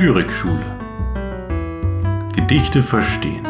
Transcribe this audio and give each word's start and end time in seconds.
Lyrikschule. 0.00 0.78
Gedichte 2.32 2.84
verstehen. 2.84 3.42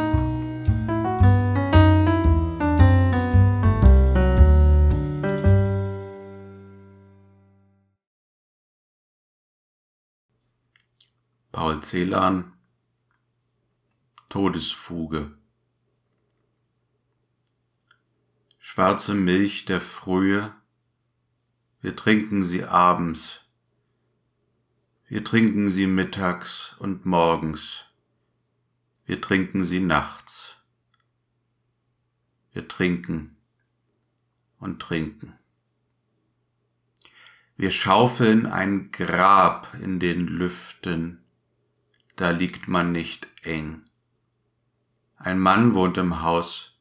Paul 11.53 11.83
Celan 11.83 12.55
Todesfuge 14.31 15.37
Schwarze 18.59 19.13
Milch 19.13 19.67
der 19.67 19.83
Frühe, 19.83 20.55
wir 21.83 21.95
trinken 21.95 22.43
sie 22.43 22.65
abends 22.65 23.48
wir 25.09 25.25
trinken 25.25 25.71
sie 25.71 25.87
mittags 25.87 26.75
und 26.79 27.07
morgens. 27.07 27.87
Wir 29.07 29.23
trinken 29.23 29.65
sie 29.65 29.81
nachts. 29.81 30.57
Wir 32.53 32.69
trinken 32.69 33.37
und 34.59 34.81
trinken. 34.81 35.39
Wir 37.57 37.71
schaufeln 37.71 38.47
ein 38.47 38.93
Grab 38.93 39.75
in 39.81 39.99
den 39.99 40.27
Lüften, 40.27 41.25
da 42.17 42.31
liegt 42.31 42.69
man 42.69 42.93
nicht 42.93 43.27
eng. 43.43 43.83
Ein 45.17 45.39
Mann 45.39 45.75
wohnt 45.75 45.97
im 45.97 46.23
Haus, 46.23 46.79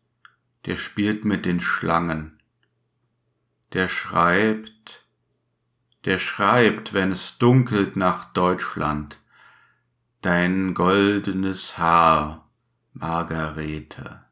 der 0.66 0.76
spielt 0.76 1.24
mit 1.24 1.46
den 1.46 1.62
Schlangen, 1.62 2.40
der 3.72 3.88
schreibt, 3.88 5.07
der 6.06 6.18
schreibt, 6.18 6.94
wenn 6.94 7.12
es 7.12 7.38
dunkelt 7.38 7.96
nach 7.96 8.32
Deutschland, 8.34 9.20
dein 10.22 10.74
goldenes 10.74 11.78
Haar, 11.78 12.50
Margarete. 12.94 14.26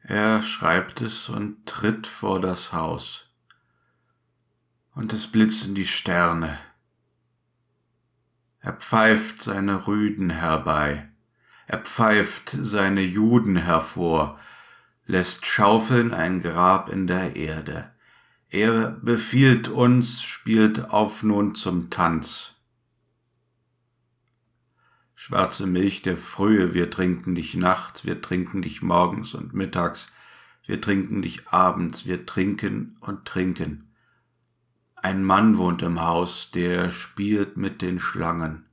Er 0.00 0.42
schreibt 0.42 1.00
es 1.00 1.28
und 1.28 1.64
tritt 1.66 2.06
vor 2.06 2.40
das 2.40 2.72
Haus, 2.72 3.30
und 4.94 5.12
es 5.12 5.26
blitzen 5.26 5.74
die 5.74 5.86
Sterne. 5.86 6.58
Er 8.60 8.74
pfeift 8.74 9.42
seine 9.42 9.86
Rüden 9.86 10.30
herbei, 10.30 11.08
er 11.66 11.78
pfeift 11.78 12.50
seine 12.50 13.00
Juden 13.00 13.56
hervor, 13.56 14.38
lässt 15.06 15.46
schaufeln 15.46 16.12
ein 16.12 16.42
Grab 16.42 16.90
in 16.90 17.06
der 17.06 17.36
Erde. 17.36 17.93
Er 18.54 18.92
befiehlt 18.92 19.66
uns, 19.66 20.22
spielt 20.22 20.90
auf 20.90 21.24
nun 21.24 21.56
zum 21.56 21.90
Tanz. 21.90 22.54
Schwarze 25.16 25.66
Milch 25.66 26.02
der 26.02 26.16
Frühe, 26.16 26.72
wir 26.72 26.88
trinken 26.88 27.34
dich 27.34 27.56
nachts, 27.56 28.04
wir 28.04 28.22
trinken 28.22 28.62
dich 28.62 28.80
morgens 28.80 29.34
und 29.34 29.54
mittags, 29.54 30.12
wir 30.66 30.80
trinken 30.80 31.20
dich 31.20 31.48
abends, 31.48 32.06
wir 32.06 32.26
trinken 32.26 32.96
und 33.00 33.24
trinken. 33.24 33.92
Ein 34.94 35.24
Mann 35.24 35.56
wohnt 35.56 35.82
im 35.82 36.00
Haus, 36.00 36.52
der 36.52 36.92
spielt 36.92 37.56
mit 37.56 37.82
den 37.82 37.98
Schlangen, 37.98 38.66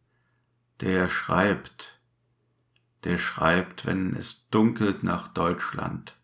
der 0.80 1.10
schreibt, 1.10 2.00
der 3.04 3.18
schreibt, 3.18 3.88
wenn 3.88 4.16
es 4.16 4.48
dunkelt 4.52 5.02
nach 5.02 5.28
Deutschland 5.28 6.21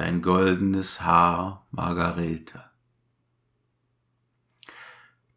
dein 0.00 0.22
goldenes 0.22 1.02
Haar, 1.02 1.66
Margarete. 1.72 2.64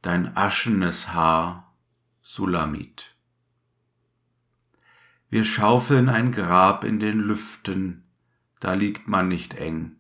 Dein 0.02 0.38
aschenes 0.38 1.10
Haar, 1.10 1.76
Sulamit. 2.22 3.14
Wir 5.30 5.44
schaufeln 5.44 6.08
ein 6.08 6.32
Grab 6.32 6.86
in 6.86 7.02
den 7.02 7.20
Lüften, 7.20 8.06
da 8.62 8.72
liegt 8.74 9.10
man 9.10 9.28
nicht 9.28 9.56
eng. 9.56 9.98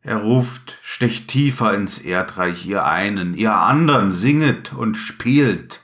Er 0.00 0.16
ruft, 0.16 0.78
stecht 0.82 1.28
tiefer 1.28 1.74
ins 1.74 1.98
Erdreich, 1.98 2.64
ihr 2.64 2.86
einen, 2.86 3.34
ihr 3.34 3.54
andern, 3.54 4.10
singet 4.10 4.72
und 4.72 4.94
spielt. 4.94 5.82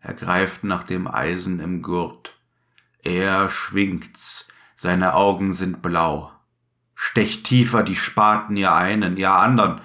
Er 0.00 0.12
greift 0.12 0.62
nach 0.62 0.82
dem 0.82 1.06
Eisen 1.06 1.58
im 1.58 1.80
Gurt, 1.80 2.38
er 3.02 3.48
schwingt's, 3.48 4.46
seine 4.78 5.14
Augen 5.14 5.54
sind 5.54 5.82
blau. 5.82 6.30
Stecht 6.94 7.42
tiefer 7.42 7.82
die 7.82 7.96
Spaten 7.96 8.56
ihr 8.56 8.72
einen, 8.72 9.16
ihr 9.16 9.32
andern, 9.32 9.80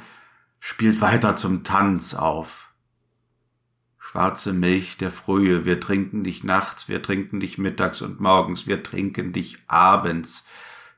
spielt 0.59 1.02
weiter 1.02 1.36
zum 1.36 1.64
Tanz 1.64 2.14
auf. 2.14 2.70
Schwarze 3.98 4.54
Milch 4.54 4.98
der 4.98 5.09
Frühe, 5.09 5.66
wir 5.66 5.80
trinken 5.80 6.24
dich 6.24 6.44
nachts, 6.44 6.90
wir 6.90 7.02
trinken 7.02 7.40
dich 7.40 7.58
mittags 7.58 8.04
und 8.04 8.20
morgens, 8.20 8.68
wir 8.68 8.84
trinken 8.84 9.34
dich 9.34 9.58
abends, 9.66 10.46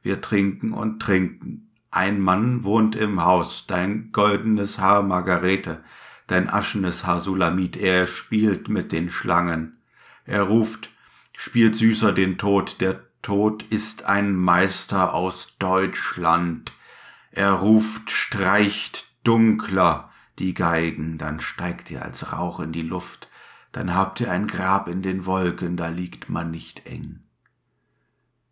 wir 0.04 0.20
trinken 0.20 0.74
und 0.74 1.02
trinken. 1.02 1.72
Ein 1.90 2.20
Mann 2.20 2.66
wohnt 2.66 2.98
im 2.98 3.24
Haus, 3.24 3.66
dein 3.66 4.12
goldenes 4.12 4.78
Haar 4.78 5.04
Margarete, 5.04 5.82
dein 6.28 6.50
aschenes 6.50 7.06
Haar 7.06 7.22
Sulamit, 7.22 7.78
er 7.78 8.08
spielt 8.08 8.68
mit 8.68 8.92
den 8.92 9.10
Schlangen. 9.10 9.78
Er 10.26 10.42
ruft, 10.42 10.90
spielt 11.32 11.78
süßer 11.78 12.12
den 12.12 12.38
Tod, 12.38 12.82
der 12.82 13.00
Tod 13.26 13.64
ist 13.64 14.04
ein 14.06 14.36
Meister 14.36 15.16
aus 15.16 15.56
Deutschland. 15.58 16.72
Er 17.32 17.54
ruft, 17.54 18.12
streicht 18.12 19.10
dunkler 19.24 20.12
die 20.38 20.54
Geigen, 20.54 21.18
dann 21.18 21.40
steigt 21.40 21.90
ihr 21.90 22.04
als 22.04 22.34
Rauch 22.34 22.60
in 22.60 22.72
die 22.72 22.84
Luft, 22.84 23.28
dann 23.72 23.96
habt 23.96 24.20
ihr 24.20 24.30
ein 24.30 24.46
Grab 24.46 24.88
in 24.88 25.02
den 25.02 25.26
Wolken, 25.26 25.76
da 25.76 25.88
liegt 25.88 26.30
man 26.30 26.52
nicht 26.52 26.86
eng. 26.86 27.24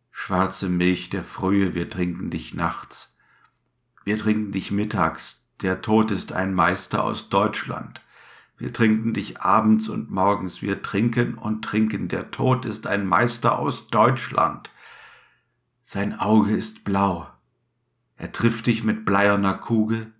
Schwarze 0.09 0.69
Milch 0.69 1.11
der 1.11 1.23
Frühe, 1.23 1.75
wir 1.75 1.87
trinken 1.87 2.31
dich 2.31 2.55
nachts, 2.55 3.15
wir 4.05 4.17
trinken 4.17 4.51
dich 4.53 4.71
mittags, 4.71 5.45
der 5.61 5.83
Tod 5.83 6.09
ist 6.09 6.33
ein 6.33 6.51
Meister 6.51 7.03
aus 7.03 7.29
Deutschland. 7.29 8.01
Wir 8.63 8.71
trinken 8.71 9.11
dich 9.13 9.41
abends 9.41 9.89
und 9.89 10.09
morgens, 10.09 10.61
wir 10.61 10.81
trinken 10.81 11.33
und 11.33 11.65
trinken. 11.65 12.07
Der 12.07 12.31
Tod 12.31 12.63
ist 12.63 12.87
ein 12.87 13.05
Meister 13.05 13.59
aus 13.59 13.89
Deutschland. 13.89 14.71
Sein 15.83 16.17
Auge 16.17 16.55
ist 16.55 16.85
blau. 16.85 17.27
Er 18.15 18.31
trifft 18.31 18.67
dich 18.67 18.85
mit 18.85 19.03
bleierner 19.03 19.55
Kugel. 19.55 20.13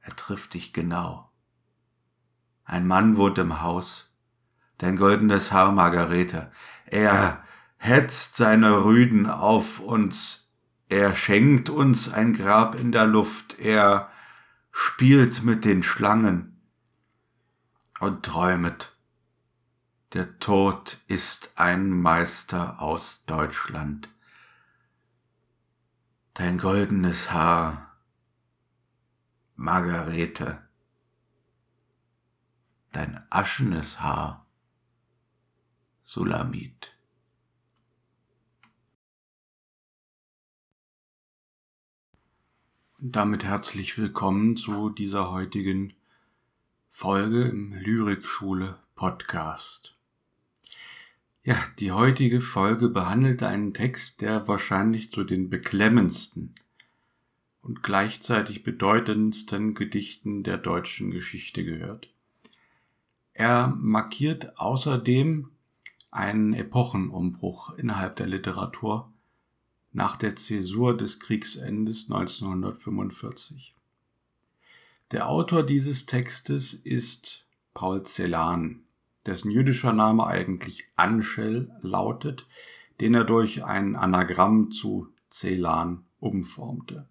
Er 0.00 0.16
trifft 0.16 0.52
dich 0.52 0.74
genau. 0.74 1.32
Ein 2.66 2.86
Mann 2.86 3.16
wohnt 3.16 3.38
im 3.38 3.62
Haus. 3.62 4.14
Dein 4.76 4.96
goldenes 4.96 5.52
Haar, 5.52 5.72
Margarete. 5.72 6.52
Er 6.84 7.42
hetzt 7.78 8.36
seine 8.36 8.84
Rüden 8.84 9.24
auf 9.30 9.80
uns. 9.80 10.52
Er 10.90 11.14
schenkt 11.14 11.70
uns 11.70 12.12
ein 12.12 12.34
Grab 12.34 12.78
in 12.78 12.92
der 12.92 13.06
Luft. 13.06 13.58
Er 13.58 14.10
spielt 14.72 15.42
mit 15.42 15.64
den 15.64 15.82
Schlangen 15.82 16.52
und 18.00 18.24
träumet. 18.24 18.96
Der 20.12 20.38
Tod 20.38 20.98
ist 21.08 21.52
ein 21.56 21.90
Meister 21.90 22.80
aus 22.80 23.24
Deutschland. 23.26 24.08
Dein 26.34 26.58
goldenes 26.58 27.32
Haar, 27.32 27.96
Margarete, 29.56 30.68
dein 32.92 33.24
aschenes 33.30 34.00
Haar, 34.00 34.46
Sulamit. 36.04 36.92
Und 43.00 43.16
damit 43.16 43.44
herzlich 43.44 43.98
willkommen 43.98 44.56
zu 44.56 44.88
dieser 44.88 45.30
heutigen 45.30 45.94
Folge 46.98 47.42
im 47.42 47.74
Lyrikschule 47.74 48.78
Podcast. 48.94 49.98
Ja, 51.44 51.62
die 51.78 51.92
heutige 51.92 52.40
Folge 52.40 52.88
behandelt 52.88 53.42
einen 53.42 53.74
Text, 53.74 54.22
der 54.22 54.48
wahrscheinlich 54.48 55.10
zu 55.10 55.22
den 55.22 55.50
beklemmendsten 55.50 56.54
und 57.60 57.82
gleichzeitig 57.82 58.62
bedeutendsten 58.62 59.74
Gedichten 59.74 60.42
der 60.42 60.56
deutschen 60.56 61.10
Geschichte 61.10 61.66
gehört. 61.66 62.08
Er 63.34 63.76
markiert 63.78 64.58
außerdem 64.58 65.50
einen 66.10 66.54
Epochenumbruch 66.54 67.74
innerhalb 67.76 68.16
der 68.16 68.26
Literatur 68.26 69.12
nach 69.92 70.16
der 70.16 70.34
Zäsur 70.34 70.96
des 70.96 71.20
Kriegsendes 71.20 72.10
1945. 72.10 73.75
Der 75.12 75.28
Autor 75.28 75.62
dieses 75.62 76.06
Textes 76.06 76.74
ist 76.74 77.46
Paul 77.74 78.02
Celan, 78.04 78.82
dessen 79.24 79.52
jüdischer 79.52 79.92
Name 79.92 80.26
eigentlich 80.26 80.88
Anschel 80.96 81.70
lautet, 81.80 82.48
den 83.00 83.14
er 83.14 83.22
durch 83.22 83.64
ein 83.64 83.94
Anagramm 83.94 84.72
zu 84.72 85.12
Celan 85.30 86.04
umformte. 86.18 87.06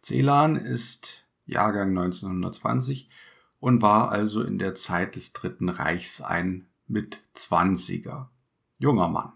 Celan 0.00 0.54
ist 0.54 1.26
Jahrgang 1.44 1.88
1920 1.88 3.08
und 3.58 3.82
war 3.82 4.12
also 4.12 4.42
in 4.42 4.58
der 4.58 4.76
Zeit 4.76 5.16
des 5.16 5.32
Dritten 5.32 5.70
Reichs 5.70 6.20
ein 6.20 6.68
Mitzwanziger, 6.86 8.30
junger 8.78 9.08
Mann. 9.08 9.32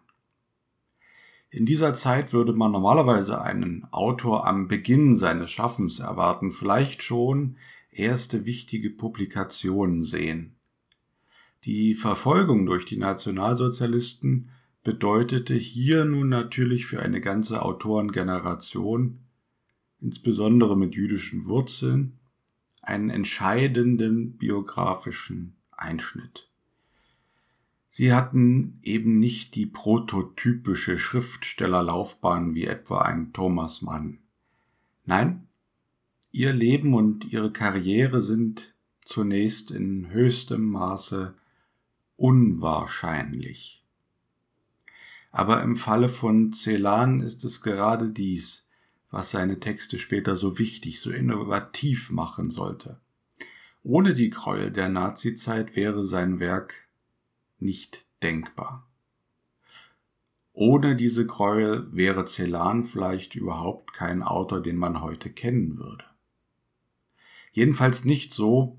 In 1.55 1.67
dieser 1.67 1.95
Zeit 1.95 2.33
würde 2.33 2.53
man 2.53 2.73
normalerweise 2.73 3.41
einen 3.41 3.87
Autor 3.93 4.45
am 4.45 4.67
Beginn 4.67 5.17
seines 5.17 5.53
Schaffens 5.53 6.01
erwarten, 6.01 6.51
vielleicht 6.51 7.05
schon 7.05 7.59
erste 7.93 8.45
wichtige 8.45 8.91
Publikationen 8.91 10.03
sehen. 10.03 10.57
Die 11.65 11.95
Verfolgung 11.95 12.67
durch 12.67 12.87
die 12.87 12.97
Nationalsozialisten 12.97 14.51
bedeutete 14.83 15.55
hier 15.55 16.05
nun 16.05 16.29
natürlich 16.29 16.87
für 16.87 17.01
eine 17.01 17.21
ganze 17.21 17.63
Autorengeneration, 17.63 19.21
insbesondere 20.01 20.77
mit 20.77 20.97
jüdischen 20.97 21.45
Wurzeln, 21.45 22.19
einen 22.83 23.11
entscheidenden 23.11 24.37
biografischen 24.39 25.55
Einschnitt. 25.71 26.51
Sie 27.97 28.13
hatten 28.13 28.81
eben 28.83 29.21
nicht 29.21 29.55
die 29.55 29.67
prototypische 29.67 30.99
Schriftstellerlaufbahn 30.99 32.57
wie 32.57 32.65
etwa 32.65 33.03
ein 33.03 33.33
Thomas 33.33 33.83
Mann. 33.83 34.19
Nein, 35.05 35.47
ihr 36.33 36.53
Leben 36.53 36.95
und 36.95 37.25
ihre 37.33 37.53
Karriere 37.53 38.21
sind 38.21 38.75
zunächst 39.05 39.71
in 39.71 40.11
höchstem 40.11 40.65
Maße 40.71 41.35
unwahrscheinlich. 42.17 43.85
Aber 45.31 45.63
im 45.63 45.77
Falle 45.77 46.09
von 46.09 46.53
Celan 46.53 47.21
ist 47.21 47.45
es 47.45 47.63
gerade 47.63 48.11
dies, 48.11 48.69
was 49.13 49.31
seine 49.31 49.61
Texte 49.61 50.01
später 50.01 50.35
so 50.35 50.59
wichtig, 50.59 51.01
so 51.01 51.13
innovativ 51.13 52.11
machen 52.11 52.51
sollte. 52.51 52.99
Ohne 53.85 54.15
die 54.15 54.31
Gräuel 54.31 54.73
der 54.73 54.89
Nazizeit 54.89 55.77
wäre 55.77 56.03
sein 56.03 56.41
Werk 56.41 56.89
nicht 57.65 58.07
denkbar. 58.23 58.89
Ohne 60.53 60.95
diese 60.95 61.27
Gräuel 61.27 61.89
wäre 61.91 62.27
Celan 62.27 62.85
vielleicht 62.85 63.35
überhaupt 63.35 63.93
kein 63.93 64.23
Autor, 64.23 64.63
den 64.63 64.77
man 64.77 65.01
heute 65.01 65.33
kennen 65.33 65.79
würde. 65.79 66.05
Jedenfalls 67.51 68.05
nicht 68.05 68.33
so, 68.33 68.79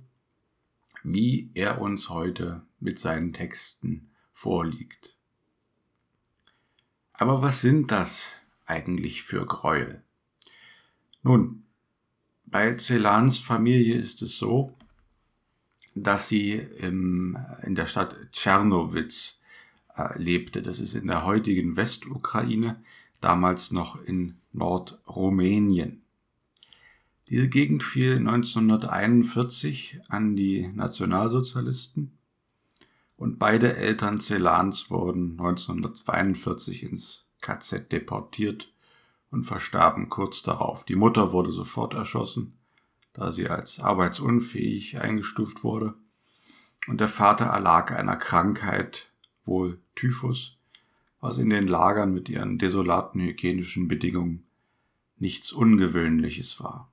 wie 1.04 1.52
er 1.54 1.82
uns 1.82 2.10
heute 2.10 2.66
mit 2.80 3.00
seinen 3.00 3.34
Texten 3.34 4.10
vorliegt. 4.32 5.18
Aber 7.12 7.42
was 7.42 7.62
sind 7.62 7.92
das 7.92 8.32
eigentlich 8.66 9.24
für 9.24 9.46
Gräuel? 9.46 10.04
Nun, 11.24 11.66
bei 12.46 12.76
Celans 12.76 13.40
Familie 13.40 13.96
ist 13.96 14.22
es 14.22 14.38
so, 14.38 14.78
dass 15.96 16.28
sie 16.28 16.54
im, 16.54 17.38
in 17.64 17.74
der 17.74 17.86
Stadt 17.86 18.16
Tschernowitz 18.32 19.40
äh, 19.96 20.22
lebte. 20.22 20.62
Das 20.62 20.80
ist 20.80 20.94
in 20.94 21.08
der 21.08 21.24
heutigen 21.24 21.78
Westukraine, 21.78 22.84
damals 23.22 23.72
noch 23.72 24.04
in 24.04 24.38
Nordrumänien. 24.52 26.04
Diese 27.30 27.50
Gegend 27.50 27.82
fiel 27.82 28.18
1941 28.18 30.02
an 30.10 30.36
die 30.36 30.68
Nationalsozialisten 30.68 32.18
und 33.18 33.40
beide 33.40 33.78
Eltern 33.78 34.20
Celans 34.20 34.92
wurden 34.92 35.32
1942 35.32 36.84
ins 36.84 37.26
KZ 37.42 37.92
deportiert 37.92 38.72
und 39.32 39.44
verstarben 39.44 40.10
kurz 40.10 40.44
darauf. 40.44 40.84
Die 40.84 40.96
Mutter 40.96 41.32
wurde 41.32 41.52
sofort 41.52 41.94
erschossen 41.94 42.58
da 43.16 43.32
sie 43.32 43.50
als 43.50 43.80
arbeitsunfähig 43.80 45.00
eingestuft 45.00 45.64
wurde. 45.64 45.96
Und 46.88 47.00
der 47.00 47.08
Vater 47.08 47.46
erlag 47.46 47.92
einer 47.92 48.18
Krankheit, 48.18 49.12
wohl 49.46 49.80
Typhus, 49.96 50.58
was 51.22 51.38
in 51.38 51.50
den 51.50 51.68
Lagern 51.68 52.14
mit 52.14 52.30
ihren 52.30 52.58
desolaten 52.58 53.22
hygienischen 53.22 53.88
Bedingungen 53.88 54.46
nichts 55.18 55.54
Ungewöhnliches 55.54 56.60
war. 56.60 56.92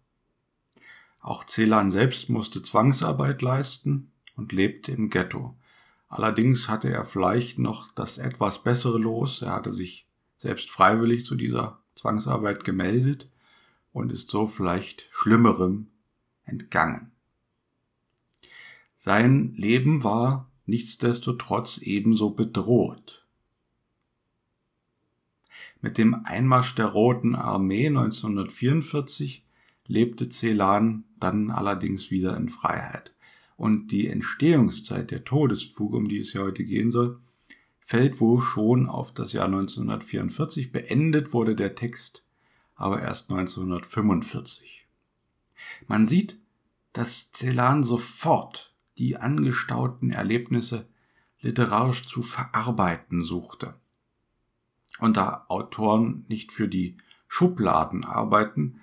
Auch 1.21 1.45
Celan 1.45 1.91
selbst 1.91 2.31
musste 2.31 2.63
Zwangsarbeit 2.63 3.43
leisten 3.43 4.13
und 4.37 4.53
lebte 4.53 4.93
im 4.93 5.11
Ghetto. 5.11 5.57
Allerdings 6.09 6.69
hatte 6.69 6.89
er 6.89 7.05
vielleicht 7.05 7.59
noch 7.59 7.91
das 7.93 8.19
etwas 8.19 8.63
bessere 8.63 8.99
Los. 8.99 9.43
Er 9.43 9.53
hatte 9.53 9.73
sich 9.73 10.07
selbst 10.37 10.71
freiwillig 10.71 11.25
zu 11.25 11.35
dieser 11.35 11.81
Zwangsarbeit 11.97 12.65
gemeldet 12.65 13.29
und 13.93 14.13
ist 14.13 14.31
so 14.31 14.47
vielleicht 14.47 15.09
Schlimmerem 15.11 15.89
entgangen. 16.45 17.13
Sein 18.97 19.55
Leben 19.57 20.05
war 20.05 20.51
nichtsdestotrotz 20.67 21.79
ebenso 21.79 22.31
bedroht. 22.31 23.27
Mit 25.81 25.99
dem 25.99 26.25
Einmarsch 26.25 26.77
der 26.77 26.87
Roten 26.87 27.35
Armee 27.35 27.89
1944 27.89 29.45
lebte 29.87 30.29
Celan 30.29 31.05
dann 31.19 31.51
allerdings 31.51 32.11
wieder 32.11 32.37
in 32.37 32.49
Freiheit. 32.49 33.13
Und 33.57 33.93
die 33.93 34.09
Entstehungszeit 34.09 35.11
der 35.11 35.25
Todesfuge, 35.25 35.97
um 35.97 36.09
die 36.09 36.19
es 36.19 36.33
ja 36.33 36.43
heute 36.43 36.65
gehen 36.65 36.91
soll, 36.91 37.19
fällt 37.81 38.21
wohl 38.21 38.41
schon 38.41 38.89
auf 38.89 39.13
das 39.13 39.33
Jahr 39.33 39.47
1944. 39.47 40.73
Beendet 40.73 41.33
wurde 41.33 41.57
der 41.57 41.75
Text 41.75 42.25
aber 42.75 43.03
erst 43.03 43.31
1945. 43.31 44.82
Man 45.87 46.07
sieht, 46.07 46.39
dass 46.93 47.33
Celan 47.33 47.85
sofort 47.85 48.75
die 48.99 49.17
angestauten 49.17 50.11
Erlebnisse 50.11 50.87
literarisch 51.41 52.07
zu 52.07 52.23
verarbeiten 52.23 53.23
suchte. 53.23 53.75
Und 54.99 55.17
da 55.17 55.47
Autoren 55.49 56.25
nicht 56.29 56.53
für 56.53 56.69
die 56.69 56.97
Schubladen 57.27 58.05
arbeiten, 58.05 58.81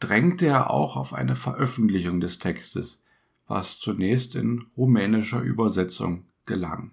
drängte 0.00 0.46
er 0.46 0.70
auch 0.70 0.96
auf 0.96 1.14
eine 1.14 1.36
Veröffentlichung 1.36 2.20
des 2.20 2.38
Textes, 2.38 3.02
was 3.46 3.78
zunächst 3.78 4.34
in 4.34 4.64
rumänischer 4.76 5.40
Übersetzung 5.40 6.24
gelang. 6.44 6.90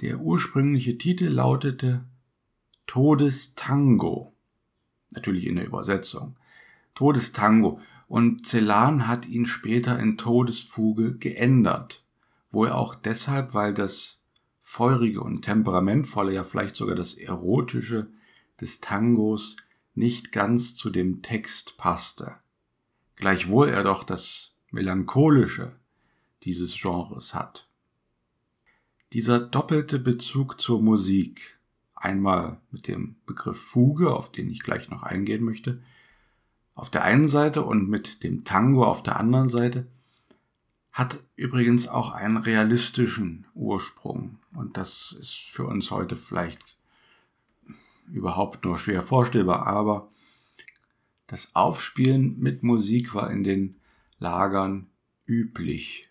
Der 0.00 0.20
ursprüngliche 0.20 0.98
Titel 0.98 1.26
lautete 1.26 2.04
Todestango, 2.86 4.32
natürlich 5.10 5.46
in 5.46 5.56
der 5.56 5.66
Übersetzung. 5.66 6.36
Todestango 6.96 7.80
und 8.08 8.46
Celan 8.46 9.06
hat 9.06 9.26
ihn 9.26 9.46
später 9.46 9.98
in 10.00 10.18
Todesfuge 10.18 11.16
geändert. 11.16 12.04
Wohl 12.50 12.70
auch 12.70 12.96
deshalb, 12.96 13.54
weil 13.54 13.74
das 13.74 14.24
feurige 14.60 15.20
und 15.20 15.42
temperamentvolle, 15.42 16.32
ja 16.32 16.42
vielleicht 16.42 16.74
sogar 16.74 16.96
das 16.96 17.14
erotische 17.14 18.08
des 18.60 18.80
Tangos 18.80 19.56
nicht 19.94 20.32
ganz 20.32 20.74
zu 20.74 20.90
dem 20.90 21.22
Text 21.22 21.76
passte. 21.76 22.36
Gleichwohl 23.14 23.68
er 23.68 23.84
doch 23.84 24.02
das 24.02 24.56
melancholische 24.70 25.76
dieses 26.42 26.76
Genres 26.80 27.34
hat. 27.34 27.68
Dieser 29.12 29.38
doppelte 29.38 29.98
Bezug 29.98 30.60
zur 30.60 30.82
Musik, 30.82 31.60
einmal 31.94 32.60
mit 32.70 32.88
dem 32.88 33.16
Begriff 33.24 33.58
Fuge, 33.58 34.14
auf 34.14 34.32
den 34.32 34.50
ich 34.50 34.60
gleich 34.60 34.90
noch 34.90 35.02
eingehen 35.02 35.44
möchte, 35.44 35.82
auf 36.76 36.90
der 36.90 37.02
einen 37.02 37.26
Seite 37.26 37.64
und 37.64 37.88
mit 37.88 38.22
dem 38.22 38.44
Tango 38.44 38.84
auf 38.84 39.02
der 39.02 39.18
anderen 39.18 39.48
Seite, 39.48 39.88
hat 40.92 41.22
übrigens 41.34 41.88
auch 41.88 42.12
einen 42.12 42.36
realistischen 42.36 43.46
Ursprung. 43.54 44.38
Und 44.54 44.76
das 44.76 45.16
ist 45.18 45.34
für 45.34 45.64
uns 45.66 45.90
heute 45.90 46.16
vielleicht 46.16 46.76
überhaupt 48.12 48.64
nur 48.64 48.78
schwer 48.78 49.02
vorstellbar, 49.02 49.66
aber 49.66 50.08
das 51.26 51.56
Aufspielen 51.56 52.38
mit 52.38 52.62
Musik 52.62 53.14
war 53.14 53.30
in 53.30 53.42
den 53.42 53.76
Lagern 54.18 54.86
üblich. 55.26 56.08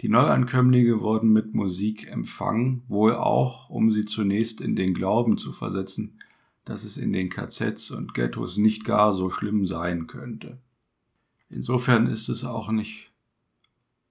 Die 0.00 0.08
Neuankömmlinge 0.08 1.00
wurden 1.00 1.32
mit 1.32 1.54
Musik 1.54 2.10
empfangen, 2.10 2.82
wohl 2.88 3.14
auch, 3.14 3.70
um 3.70 3.92
sie 3.92 4.04
zunächst 4.04 4.60
in 4.60 4.76
den 4.76 4.94
Glauben 4.94 5.38
zu 5.38 5.52
versetzen, 5.52 6.17
dass 6.68 6.84
es 6.84 6.98
in 6.98 7.14
den 7.14 7.30
KZs 7.30 7.92
und 7.92 8.12
Ghettos 8.12 8.58
nicht 8.58 8.84
gar 8.84 9.14
so 9.14 9.30
schlimm 9.30 9.64
sein 9.64 10.06
könnte. 10.06 10.60
Insofern 11.48 12.08
ist 12.08 12.28
es 12.28 12.44
auch 12.44 12.70
nicht 12.70 13.10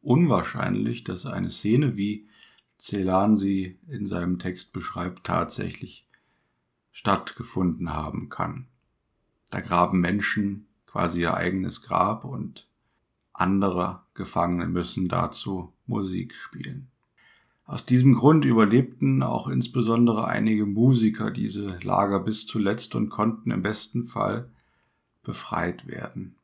unwahrscheinlich, 0.01 1.03
dass 1.03 1.27
eine 1.27 1.51
Szene, 1.51 1.97
wie 1.97 2.27
Celan 2.79 3.37
sie 3.37 3.77
in 3.87 4.07
seinem 4.07 4.39
Text 4.39 4.73
beschreibt, 4.73 5.23
tatsächlich 5.23 6.07
stattgefunden 6.91 7.93
haben 7.93 8.29
kann. 8.29 8.65
Da 9.51 9.59
graben 9.61 9.99
Menschen 9.99 10.65
quasi 10.87 11.21
ihr 11.21 11.35
eigenes 11.35 11.83
Grab 11.83 12.25
und 12.25 12.67
andere 13.33 14.01
Gefangene 14.15 14.65
müssen 14.65 15.07
dazu 15.07 15.73
Musik 15.85 16.33
spielen. 16.33 16.89
Aus 17.67 17.86
diesem 17.86 18.15
Grund 18.15 18.45
überlebten 18.45 19.21
auch 19.21 19.50
insbesondere 19.50 20.25
einige 20.25 20.65
Musiker 20.65 21.31
diese 21.31 21.77
Lager 21.83 22.21
bis 22.21 22.47
zuletzt 22.47 22.95
und 22.95 23.09
konnten 23.09 23.51
im 23.51 23.62
besten 23.62 24.05
Fall 24.05 24.50
befreit 25.21 25.86
werden. 25.86 26.38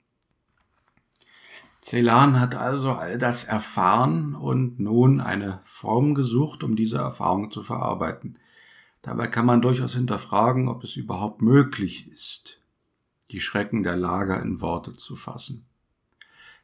Celan 1.82 2.42
hat 2.42 2.56
also 2.56 2.92
all 2.92 3.18
das 3.18 3.46
erfahren 3.46 4.36
und 4.36 4.82
nun 4.82 5.22
eine 5.22 5.62
Form 5.64 6.14
gesucht, 6.14 6.62
um 6.62 6.76
diese 6.76 6.98
Erfahrung 6.98 7.52
zu 7.52 7.64
verarbeiten. 7.64 8.38
Dabei 9.02 9.28
kann 9.28 9.46
man 9.46 9.62
durchaus 9.62 9.94
hinterfragen, 9.94 10.68
ob 10.68 10.84
es 10.84 10.98
überhaupt 10.98 11.42
möglich 11.42 12.12
ist, 12.12 12.62
die 13.30 13.40
Schrecken 13.40 13.84
der 13.84 13.96
Lager 13.96 14.42
in 14.42 14.60
Worte 14.60 14.96
zu 14.98 15.16
fassen. 15.16 15.66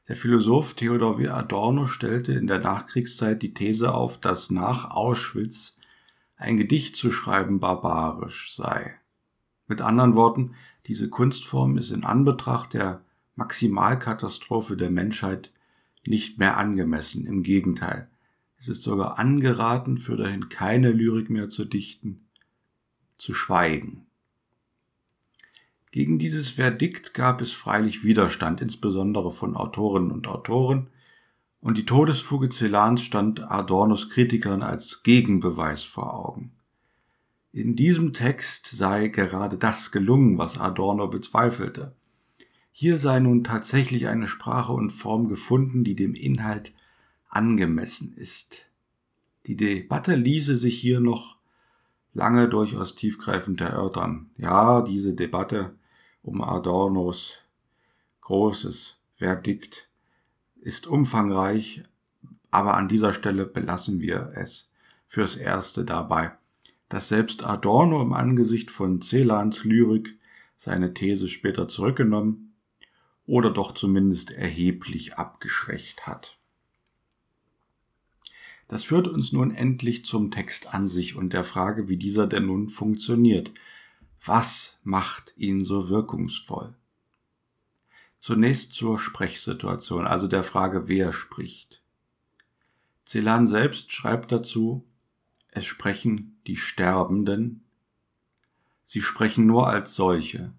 Der 0.09 0.15
Philosoph 0.15 0.73
Theodor 0.73 1.19
W. 1.19 1.27
Adorno 1.27 1.85
stellte 1.85 2.33
in 2.33 2.47
der 2.47 2.57
Nachkriegszeit 2.57 3.43
die 3.43 3.53
These 3.53 3.93
auf, 3.93 4.19
dass 4.19 4.49
nach 4.49 4.89
Auschwitz 4.89 5.77
ein 6.35 6.57
Gedicht 6.57 6.95
zu 6.95 7.11
schreiben 7.11 7.59
barbarisch 7.59 8.55
sei. 8.55 8.95
Mit 9.67 9.81
anderen 9.81 10.15
Worten, 10.15 10.55
diese 10.87 11.09
Kunstform 11.09 11.77
ist 11.77 11.91
in 11.91 12.05
Anbetracht 12.05 12.73
der 12.73 13.03
Maximalkatastrophe 13.35 14.75
der 14.75 14.89
Menschheit 14.89 15.53
nicht 16.07 16.39
mehr 16.39 16.57
angemessen. 16.57 17.27
Im 17.27 17.43
Gegenteil, 17.43 18.09
es 18.57 18.67
ist 18.67 18.81
sogar 18.81 19.19
angeraten, 19.19 19.99
für 19.99 20.15
dahin 20.15 20.49
keine 20.49 20.91
Lyrik 20.91 21.29
mehr 21.29 21.49
zu 21.49 21.65
dichten, 21.65 22.27
zu 23.19 23.35
schweigen. 23.35 24.08
Gegen 25.91 26.19
dieses 26.19 26.51
Verdikt 26.51 27.13
gab 27.13 27.41
es 27.41 27.51
freilich 27.51 28.03
Widerstand, 28.03 28.61
insbesondere 28.61 29.31
von 29.31 29.55
Autorinnen 29.55 30.11
und 30.11 30.27
Autoren, 30.27 30.89
und 31.61 31.77
die 31.77 31.85
Todesfuge 31.85 32.49
Celans 32.49 33.01
stand 33.01 33.51
Adornos 33.51 34.09
Kritikern 34.09 34.63
als 34.63 35.03
Gegenbeweis 35.03 35.83
vor 35.83 36.13
Augen. 36.13 36.53
In 37.51 37.75
diesem 37.75 38.13
Text 38.13 38.67
sei 38.67 39.07
gerade 39.07 39.57
das 39.57 39.91
gelungen, 39.91 40.37
was 40.37 40.57
Adorno 40.57 41.07
bezweifelte. 41.07 41.95
Hier 42.71 42.97
sei 42.97 43.19
nun 43.19 43.43
tatsächlich 43.43 44.07
eine 44.07 44.27
Sprache 44.27 44.71
und 44.71 44.91
Form 44.91 45.27
gefunden, 45.27 45.83
die 45.83 45.95
dem 45.95 46.13
Inhalt 46.13 46.73
angemessen 47.27 48.13
ist. 48.15 48.67
Die 49.47 49.57
Debatte 49.57 50.15
ließe 50.15 50.55
sich 50.55 50.79
hier 50.79 50.99
noch 50.99 51.37
lange 52.13 52.47
durchaus 52.47 52.95
tiefgreifend 52.95 53.61
erörtern. 53.61 54.29
Ja, 54.37 54.81
diese 54.81 55.13
Debatte 55.15 55.75
um 56.21 56.41
Adornos 56.41 57.39
großes 58.21 58.97
Verdikt 59.15 59.89
ist 60.61 60.87
umfangreich, 60.87 61.83
aber 62.51 62.75
an 62.75 62.87
dieser 62.87 63.13
Stelle 63.13 63.45
belassen 63.45 64.01
wir 64.01 64.31
es 64.35 64.71
fürs 65.07 65.35
Erste 65.35 65.85
dabei, 65.85 66.31
dass 66.89 67.07
selbst 67.07 67.43
Adorno 67.43 68.01
im 68.01 68.13
Angesicht 68.13 68.71
von 68.71 69.01
Celans 69.01 69.63
Lyrik 69.63 70.17
seine 70.57 70.93
These 70.93 71.27
später 71.27 71.67
zurückgenommen 71.67 72.53
oder 73.25 73.51
doch 73.51 73.73
zumindest 73.73 74.31
erheblich 74.31 75.15
abgeschwächt 75.15 76.07
hat. 76.07 76.37
Das 78.67 78.83
führt 78.83 79.07
uns 79.07 79.31
nun 79.31 79.51
endlich 79.51 80.05
zum 80.05 80.29
Text 80.29 80.73
an 80.73 80.89
sich 80.89 81.15
und 81.15 81.33
der 81.33 81.43
Frage, 81.43 81.89
wie 81.89 81.97
dieser 81.97 82.27
denn 82.27 82.45
nun 82.45 82.69
funktioniert. 82.69 83.51
Was 84.23 84.79
macht 84.83 85.33
ihn 85.37 85.63
so 85.63 85.89
wirkungsvoll? 85.89 86.75
Zunächst 88.19 88.73
zur 88.73 88.99
Sprechsituation, 88.99 90.05
also 90.05 90.27
der 90.27 90.43
Frage, 90.43 90.87
wer 90.87 91.13
spricht. 91.13 91.83
Celan 93.05 93.47
selbst 93.47 93.91
schreibt 93.91 94.31
dazu, 94.31 94.85
es 95.51 95.65
sprechen 95.65 96.39
die 96.45 96.57
Sterbenden, 96.57 97.63
sie 98.83 99.01
sprechen 99.01 99.45
nur 99.45 99.67
als 99.67 99.95
solche, 99.95 100.53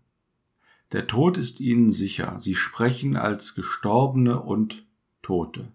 der 0.93 1.07
Tod 1.07 1.39
ist 1.39 1.61
ihnen 1.61 1.91
sicher. 1.91 2.39
Sie 2.41 2.55
sprechen 2.55 3.17
als 3.17 3.55
Gestorbene 3.55 4.41
und 4.41 4.87
Tote. 5.23 5.73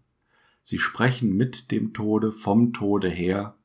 Sie 0.62 0.78
sprechen 0.78 1.38
mit 1.38 1.72
dem 1.72 1.94
Tode, 1.94 2.32
vom 2.32 2.74
Tode 2.74 3.10
her. 3.10 3.56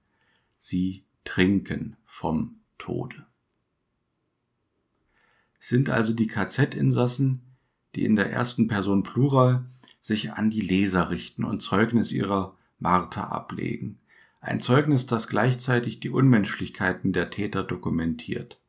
Sie 0.58 1.04
trinken 1.24 1.96
vom 2.04 2.60
Tode. 2.78 3.26
Sind 5.60 5.90
also 5.90 6.12
die 6.12 6.26
KZ-Insassen, 6.26 7.42
die 7.94 8.04
in 8.04 8.16
der 8.16 8.32
ersten 8.32 8.66
Person 8.66 9.04
Plural 9.04 9.66
sich 10.00 10.32
an 10.32 10.50
die 10.50 10.60
Leser 10.60 11.10
richten 11.10 11.44
und 11.44 11.60
Zeugnis 11.60 12.10
ihrer 12.10 12.56
Marter 12.80 13.30
ablegen. 13.30 14.00
Ein 14.40 14.58
Zeugnis, 14.58 15.06
das 15.06 15.28
gleichzeitig 15.28 16.00
die 16.00 16.10
Unmenschlichkeiten 16.10 17.12
der 17.12 17.30
Täter 17.30 17.62
dokumentiert 17.62 18.60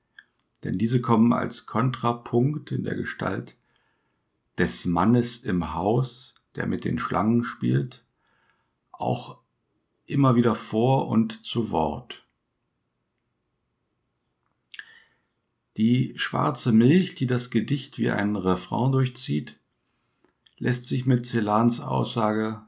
denn 0.63 0.77
diese 0.77 1.01
kommen 1.01 1.33
als 1.33 1.65
Kontrapunkt 1.65 2.71
in 2.71 2.83
der 2.83 2.95
Gestalt 2.95 3.57
des 4.57 4.85
Mannes 4.85 5.37
im 5.37 5.73
Haus, 5.73 6.35
der 6.55 6.67
mit 6.67 6.85
den 6.85 6.99
Schlangen 6.99 7.43
spielt, 7.43 8.05
auch 8.91 9.39
immer 10.05 10.35
wieder 10.35 10.55
vor 10.55 11.07
und 11.07 11.43
zu 11.43 11.71
Wort. 11.71 12.25
Die 15.81 16.13
schwarze 16.15 16.73
Milch, 16.73 17.15
die 17.15 17.25
das 17.25 17.49
Gedicht 17.49 17.97
wie 17.97 18.11
ein 18.11 18.35
Refrain 18.35 18.91
durchzieht, 18.91 19.59
lässt 20.59 20.85
sich 20.85 21.07
mit 21.07 21.25
Celans 21.25 21.79
Aussage 21.79 22.61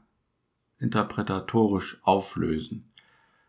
interpretatorisch 0.78 2.00
auflösen. 2.02 2.90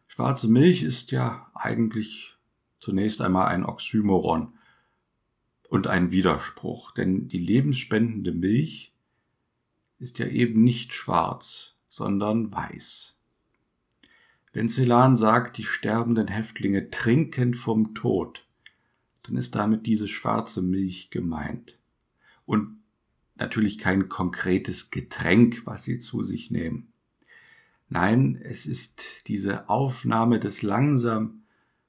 Schwarze 0.05 0.49
Milch 0.49 0.83
ist 0.83 1.09
ja 1.09 1.49
eigentlich 1.55 2.37
zunächst 2.79 3.21
einmal 3.21 3.47
ein 3.47 3.65
Oxymoron 3.65 4.53
und 5.67 5.87
ein 5.87 6.11
Widerspruch, 6.11 6.91
denn 6.91 7.27
die 7.27 7.39
lebensspendende 7.39 8.33
Milch 8.33 8.93
ist 9.97 10.19
ja 10.19 10.27
eben 10.27 10.63
nicht 10.63 10.93
schwarz, 10.93 11.75
sondern 11.87 12.53
weiß. 12.53 13.17
Wenn 14.53 14.69
Celan 14.69 15.15
sagt, 15.15 15.57
die 15.57 15.63
sterbenden 15.63 16.27
Häftlinge 16.27 16.91
trinken 16.91 17.55
vom 17.55 17.95
Tod, 17.95 18.44
dann 19.27 19.37
ist 19.37 19.55
damit 19.55 19.85
diese 19.85 20.07
schwarze 20.07 20.61
Milch 20.61 21.09
gemeint. 21.09 21.79
Und 22.45 22.77
natürlich 23.35 23.77
kein 23.77 24.09
konkretes 24.09 24.91
Getränk, 24.91 25.65
was 25.65 25.83
sie 25.83 25.99
zu 25.99 26.23
sich 26.23 26.51
nehmen. 26.51 26.93
Nein, 27.89 28.39
es 28.41 28.65
ist 28.65 29.27
diese 29.27 29.69
Aufnahme 29.69 30.39
des 30.39 30.61
langsam 30.61 31.43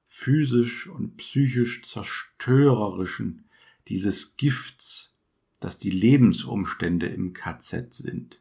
physisch 0.07 0.87
und 0.87 1.17
psychisch 1.17 1.83
zerstörerischen, 1.83 3.45
dieses 3.89 4.37
Gifts, 4.37 5.15
das 5.61 5.79
die 5.79 5.91
Lebensumstände 5.91 7.07
im 7.07 7.33
KZ 7.33 7.95
sind. 7.95 8.41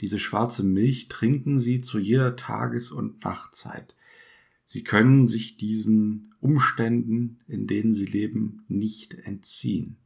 Diese 0.00 0.18
schwarze 0.18 0.62
Milch 0.62 1.08
trinken 1.08 1.60
sie 1.60 1.80
zu 1.82 1.98
jeder 1.98 2.36
Tages- 2.36 2.90
und 2.90 3.22
Nachtzeit. 3.24 3.94
Sie 4.72 4.84
können 4.84 5.26
sich 5.26 5.56
diesen 5.56 6.30
Umständen, 6.40 7.40
in 7.48 7.66
denen 7.66 7.92
sie 7.92 8.04
leben, 8.06 8.62
nicht 8.68 9.14
entziehen. 9.14 9.96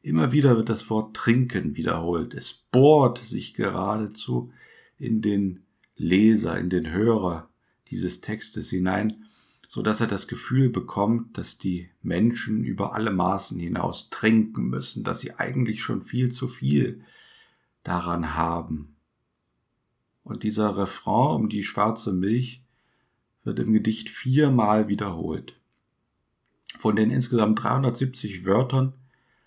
Immer 0.00 0.32
wieder 0.32 0.56
wird 0.56 0.70
das 0.70 0.88
Wort 0.88 1.14
trinken 1.14 1.76
wiederholt. 1.76 2.32
Es 2.32 2.54
bohrt 2.54 3.18
sich 3.18 3.52
geradezu 3.52 4.50
in 4.96 5.20
den 5.20 5.64
Leser, 5.96 6.58
in 6.58 6.70
den 6.70 6.90
Hörer 6.90 7.50
dieses 7.88 8.22
Textes 8.22 8.70
hinein 8.70 9.24
so 9.68 9.82
dass 9.82 10.00
er 10.00 10.06
das 10.06 10.28
Gefühl 10.28 10.70
bekommt, 10.70 11.38
dass 11.38 11.58
die 11.58 11.90
Menschen 12.02 12.64
über 12.64 12.94
alle 12.94 13.10
Maßen 13.10 13.58
hinaus 13.58 14.10
trinken 14.10 14.68
müssen, 14.68 15.02
dass 15.02 15.20
sie 15.20 15.34
eigentlich 15.34 15.82
schon 15.82 16.02
viel 16.02 16.30
zu 16.30 16.48
viel 16.48 17.02
daran 17.82 18.34
haben. 18.34 18.96
Und 20.22 20.44
dieser 20.44 20.76
Refrain 20.76 21.36
um 21.36 21.48
die 21.48 21.62
schwarze 21.62 22.12
Milch 22.12 22.62
wird 23.46 23.60
im 23.60 23.72
Gedicht 23.72 24.10
viermal 24.10 24.88
wiederholt. 24.88 25.58
Von 26.78 26.96
den 26.96 27.10
insgesamt 27.10 27.62
370 27.62 28.44
Wörtern 28.44 28.92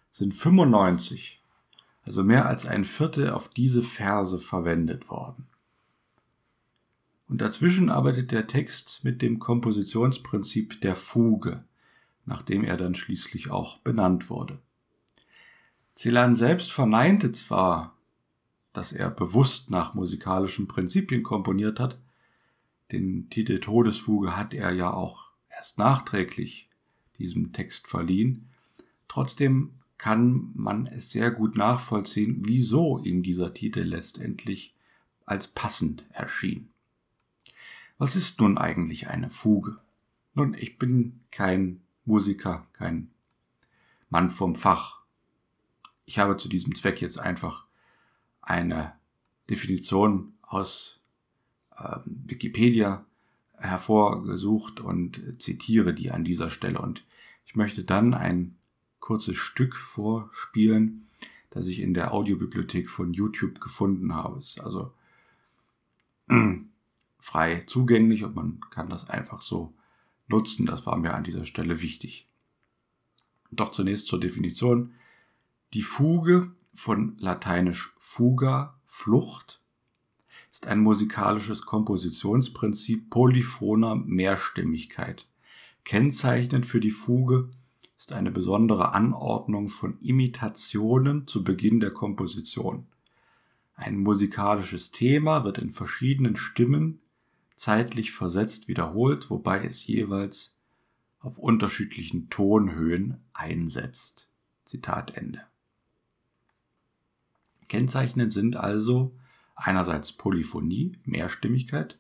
sind 0.10 0.34
95, 0.34 1.44
also 2.04 2.24
mehr 2.24 2.48
als 2.48 2.66
ein 2.66 2.86
Viertel, 2.86 3.30
auf 3.30 3.50
diese 3.50 3.84
Verse 3.84 4.40
verwendet 4.40 5.10
worden. 5.10 5.48
Und 7.28 7.42
dazwischen 7.42 7.90
arbeitet 7.90 8.32
der 8.32 8.48
Text 8.48 9.04
mit 9.04 9.22
dem 9.22 9.38
Kompositionsprinzip 9.38 10.82
der 10.82 10.96
Fuge, 10.96 11.64
nachdem 12.26 12.64
er 12.64 12.78
dann 12.78 12.96
schließlich 12.96 13.52
auch 13.52 13.78
benannt 13.80 14.30
wurde. 14.30 14.58
Celan 15.96 16.36
selbst 16.36 16.72
verneinte 16.72 17.34
zwar, 17.34 17.96
dass 18.72 18.94
er 18.94 19.10
bewusst 19.10 19.70
nach 19.70 19.94
musikalischen 19.94 20.68
Prinzipien 20.68 21.22
komponiert 21.22 21.80
hat, 21.80 22.00
den 22.92 23.30
Titel 23.30 23.60
Todesfuge 23.60 24.36
hat 24.36 24.54
er 24.54 24.72
ja 24.72 24.92
auch 24.94 25.32
erst 25.50 25.78
nachträglich 25.78 26.70
diesem 27.18 27.52
Text 27.54 27.88
verliehen, 27.88 28.50
trotzdem 29.08 29.74
kann 29.98 30.52
man 30.56 30.88
es 30.88 31.12
sehr 31.12 31.30
gut 31.30 31.58
nachvollziehen, 31.58 32.42
wieso 32.46 33.00
ihm 33.00 33.22
dieser 33.22 33.54
Titel 33.54 33.82
letztendlich 33.82 34.74
als 35.26 35.48
passend 35.48 36.06
erschien. 36.12 36.70
Was 37.98 38.16
ist 38.16 38.40
nun 38.40 38.58
eigentlich 38.58 39.10
eine 39.10 39.30
Fuge? 39.30 39.78
Nun, 40.34 40.54
ich 40.54 40.80
bin 40.80 41.20
kein 41.32 41.82
Musiker, 42.06 42.66
kein 42.72 43.12
Mann 44.10 44.30
vom 44.30 44.56
Fach. 44.56 45.02
Ich 46.06 46.18
habe 46.18 46.38
zu 46.38 46.48
diesem 46.48 46.74
Zweck 46.76 47.02
jetzt 47.02 47.20
einfach 47.20 47.66
eine 48.42 48.94
Definition 49.50 50.34
aus 50.42 50.99
Wikipedia 52.06 53.06
hervorgesucht 53.58 54.80
und 54.80 55.42
zitiere 55.42 55.94
die 55.94 56.12
an 56.12 56.24
dieser 56.24 56.50
Stelle. 56.50 56.80
Und 56.80 57.06
ich 57.46 57.56
möchte 57.56 57.84
dann 57.84 58.14
ein 58.14 58.56
kurzes 59.00 59.38
Stück 59.38 59.76
vorspielen, 59.76 61.06
das 61.50 61.68
ich 61.68 61.80
in 61.80 61.94
der 61.94 62.14
Audiobibliothek 62.14 62.90
von 62.90 63.14
YouTube 63.14 63.60
gefunden 63.60 64.14
habe. 64.14 64.40
Es 64.40 64.50
ist 64.50 64.62
also 64.62 64.94
frei 67.20 67.64
zugänglich 67.66 68.24
und 68.24 68.36
man 68.36 68.60
kann 68.70 68.90
das 68.90 69.10
einfach 69.10 69.42
so 69.42 69.74
nutzen. 70.28 70.66
Das 70.66 70.86
war 70.86 70.98
mir 70.98 71.14
an 71.14 71.24
dieser 71.24 71.46
Stelle 71.46 71.82
wichtig. 71.82 72.28
Doch 73.52 73.72
zunächst 73.72 74.08
zur 74.08 74.20
Definition. 74.20 74.94
Die 75.74 75.82
Fuge 75.82 76.52
von 76.76 77.18
lateinisch 77.18 77.94
fuga, 78.00 78.80
Flucht, 78.86 79.59
ist 80.60 80.68
ein 80.68 80.82
musikalisches 80.82 81.62
Kompositionsprinzip 81.62 83.10
polyphoner 83.10 83.96
Mehrstimmigkeit. 83.96 85.26
Kennzeichnend 85.86 86.66
für 86.66 86.82
die 86.82 86.92
Fuge 86.92 87.50
ist 87.98 88.12
eine 88.12 88.30
besondere 88.30 88.94
Anordnung 88.94 89.70
von 89.70 89.98
Imitationen 90.00 91.28
zu 91.28 91.46
Beginn 91.46 91.80
der 91.80 91.92
Komposition. 91.92 92.88
Ein 93.74 94.00
musikalisches 94.00 94.92
Thema 94.92 95.46
wird 95.46 95.60
in 95.60 95.70
verschiedenen 95.70 96.36
Stimmen 96.36 97.00
zeitlich 97.56 98.12
versetzt 98.12 98.68
wiederholt, 98.68 99.30
wobei 99.30 99.64
es 99.64 99.88
jeweils 99.88 100.58
auf 101.22 101.38
unterschiedlichen 101.38 102.30
Tonhöhen 102.30 103.24
einsetzt. 103.32 104.30
Zitat 104.66 105.16
Ende. 105.16 105.42
Kennzeichnend 107.70 108.34
sind 108.34 108.58
also 108.58 109.16
einerseits 109.60 110.12
Polyphonie, 110.12 110.94
Mehrstimmigkeit 111.06 112.00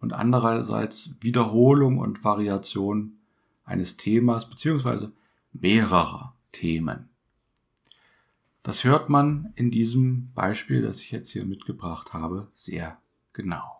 und 0.00 0.12
andererseits 0.12 1.16
Wiederholung 1.20 1.98
und 1.98 2.24
Variation 2.24 3.18
eines 3.64 3.96
Themas 3.96 4.48
beziehungsweise 4.48 5.12
mehrerer 5.52 6.34
Themen. 6.52 7.08
Das 8.62 8.84
hört 8.84 9.08
man 9.08 9.52
in 9.54 9.70
diesem 9.70 10.32
Beispiel, 10.34 10.82
das 10.82 11.00
ich 11.00 11.10
jetzt 11.10 11.30
hier 11.30 11.46
mitgebracht 11.46 12.12
habe, 12.12 12.48
sehr 12.52 13.00
genau. 13.32 13.77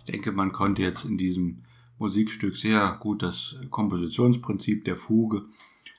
Ich 0.00 0.04
denke, 0.04 0.32
man 0.32 0.52
konnte 0.52 0.80
jetzt 0.80 1.04
in 1.04 1.18
diesem 1.18 1.64
Musikstück 1.98 2.56
sehr 2.56 2.96
gut 3.00 3.22
das 3.22 3.56
Kompositionsprinzip 3.68 4.86
der 4.86 4.96
Fuge 4.96 5.44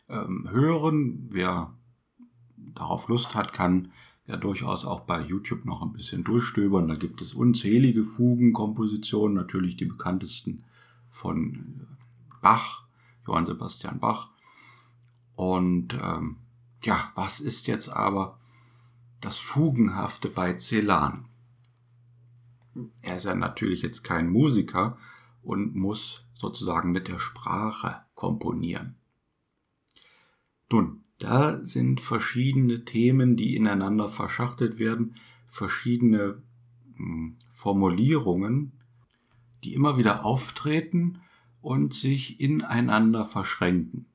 ähm, 0.10 0.50
hören. 0.50 1.30
Wer 1.32 1.76
darauf 2.58 3.08
Lust 3.10 3.36
hat, 3.36 3.54
kann 3.54 3.92
ja 4.26 4.38
durchaus 4.38 4.86
auch 4.86 5.02
bei 5.02 5.22
YouTube 5.22 5.66
noch 5.66 5.84
ein 5.84 5.94
bisschen 5.94 6.24
durchstöbern. 6.24 6.88
Da 6.88 6.96
gibt 6.96 7.22
es 7.22 7.36
unzählige 7.36 8.04
Fugenkompositionen, 8.04 9.36
natürlich 9.36 9.78
die 9.78 9.86
bekanntesten 9.86 10.64
von 11.12 11.86
Bach, 12.42 12.88
Johann 13.28 13.46
Sebastian 13.46 14.00
Bach. 14.00 14.30
Und 15.36 15.94
ähm, 16.02 16.38
ja, 16.82 17.12
was 17.14 17.40
ist 17.40 17.68
jetzt 17.68 17.90
aber 17.90 18.40
das 19.22 19.38
Fugenhafte 19.38 20.28
bei 20.28 20.58
Celan? 20.58 21.26
Er 23.02 23.18
ist 23.18 23.26
ja 23.26 23.36
natürlich 23.36 23.82
jetzt 23.82 24.04
kein 24.04 24.30
Musiker 24.30 24.98
und 25.42 25.76
muss 25.76 26.28
sozusagen 26.34 26.92
mit 26.92 27.08
der 27.08 27.20
Sprache 27.20 28.02
komponieren. 28.16 28.96
Nun, 30.72 31.04
da 31.18 31.64
sind 31.64 32.02
verschiedene 32.02 32.86
Themen, 32.86 33.36
die 33.36 33.56
ineinander 33.56 34.10
verschachtelt 34.10 34.80
werden, 34.80 35.16
verschiedene 35.46 36.42
hm, 36.96 37.38
Formulierungen, 37.52 38.80
die 39.64 39.74
immer 39.74 39.98
wieder 39.98 40.26
auftreten 40.26 41.22
und 41.62 41.94
sich 41.94 42.40
ineinander 42.40 43.26
verschränken. 43.26 44.08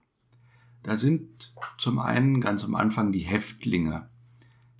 Da 0.82 0.96
sind 0.96 1.54
zum 1.78 1.98
einen 1.98 2.40
ganz 2.40 2.64
am 2.64 2.74
Anfang 2.74 3.12
die 3.12 3.20
Häftlinge, 3.20 4.08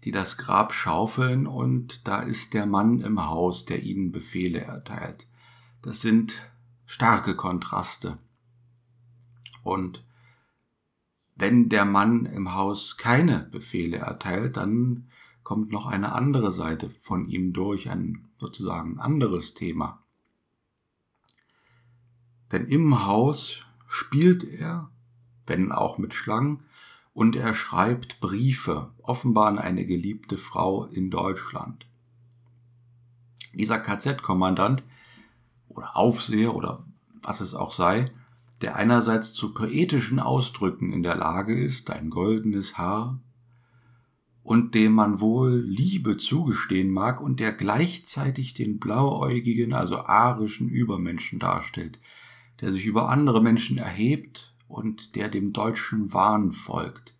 die 0.07 0.13
das 0.13 0.37
Grab 0.37 0.73
schaufeln, 0.73 1.49
und 1.49 2.07
da 2.07 2.21
ist 2.21 2.55
der 2.55 2.65
Mann 2.65 3.01
im 3.01 3.27
Haus, 3.27 3.67
der 3.67 3.83
ihnen 3.83 4.13
Befehle 4.13 4.61
erteilt. 4.61 5.27
Das 5.83 6.01
sind 6.01 6.33
starke 6.85 7.35
Kontraste. 7.35 8.17
Und 9.65 10.07
wenn 11.35 11.69
der 11.69 11.85
Mann 11.85 12.25
im 12.25 12.55
Haus 12.55 12.97
keine 12.97 13.49
Befehle 13.51 13.97
erteilt, 13.97 14.57
dann 14.57 15.11
kommt 15.43 15.73
noch 15.73 15.87
eine 15.87 16.13
andere 16.13 16.53
Seite 16.53 16.89
von 16.89 17.27
ihm 17.27 17.53
durch, 17.53 17.91
ein 17.91 18.29
sozusagen 18.39 19.01
anderes 19.01 19.55
Thema. 19.55 20.05
Denn 22.53 22.65
im 22.67 23.05
Haus 23.07 23.65
spielt 23.89 24.45
er, 24.45 24.89
wenn 25.49 25.73
auch 25.73 25.99
mit 25.99 26.15
Schlangen, 26.15 26.63
und 27.17 27.35
er 27.35 27.55
schreibt 27.55 28.21
Briefe, 28.21 28.91
offenbar 29.01 29.47
an 29.47 29.59
eine 29.59 29.87
geliebte 29.87 30.37
Frau 30.37 30.85
in 30.85 31.11
Deutschland. 31.11 31.87
Dieser 33.55 33.79
KZ-Kommandant 33.79 34.85
oder 35.71 35.97
Aufseher 35.97 36.55
oder 36.55 36.85
was 37.23 37.41
es 37.41 37.55
auch 37.55 37.73
sei, 37.73 38.05
der 38.61 38.77
einerseits 38.77 39.33
zu 39.33 39.55
poetischen 39.55 40.21
Ausdrücken 40.21 40.93
in 40.93 41.03
der 41.03 41.17
Lage 41.17 41.59
ist, 41.59 41.89
ein 41.89 42.11
goldenes 42.11 42.77
Haar, 42.77 43.19
und 44.43 44.75
dem 44.75 44.93
man 44.93 45.19
wohl 45.19 45.59
Liebe 45.59 46.19
zugestehen 46.19 46.91
mag 46.91 47.23
und 47.23 47.41
der 47.41 47.55
gleichzeitig 47.55 48.53
den 48.53 48.79
blauäugigen, 48.79 49.73
also 49.73 50.01
arischen 50.05 50.69
Übermenschen 50.69 51.39
darstellt, 51.39 51.99
der 52.61 52.73
sich 52.73 52.85
über 52.85 53.09
andere 53.09 53.41
Menschen 53.41 53.79
erhebt 53.79 54.53
und 54.69 55.17
der 55.17 55.29
dem 55.29 55.53
deutschen 55.53 56.13
Wahn 56.13 56.53
folgt. 56.53 57.17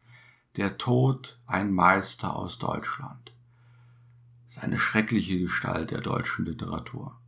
Der 0.57 0.79
Tod 0.79 1.41
ein 1.47 1.73
Meister 1.73 2.35
aus 2.35 2.59
Deutschland. 2.59 3.35
Das 4.45 4.57
ist 4.57 4.65
eine 4.65 4.79
schreckliche 4.79 5.39
Gestalt 5.39 5.91
der 5.91 6.01
deutschen 6.01 6.47
Literatur. 6.47 7.21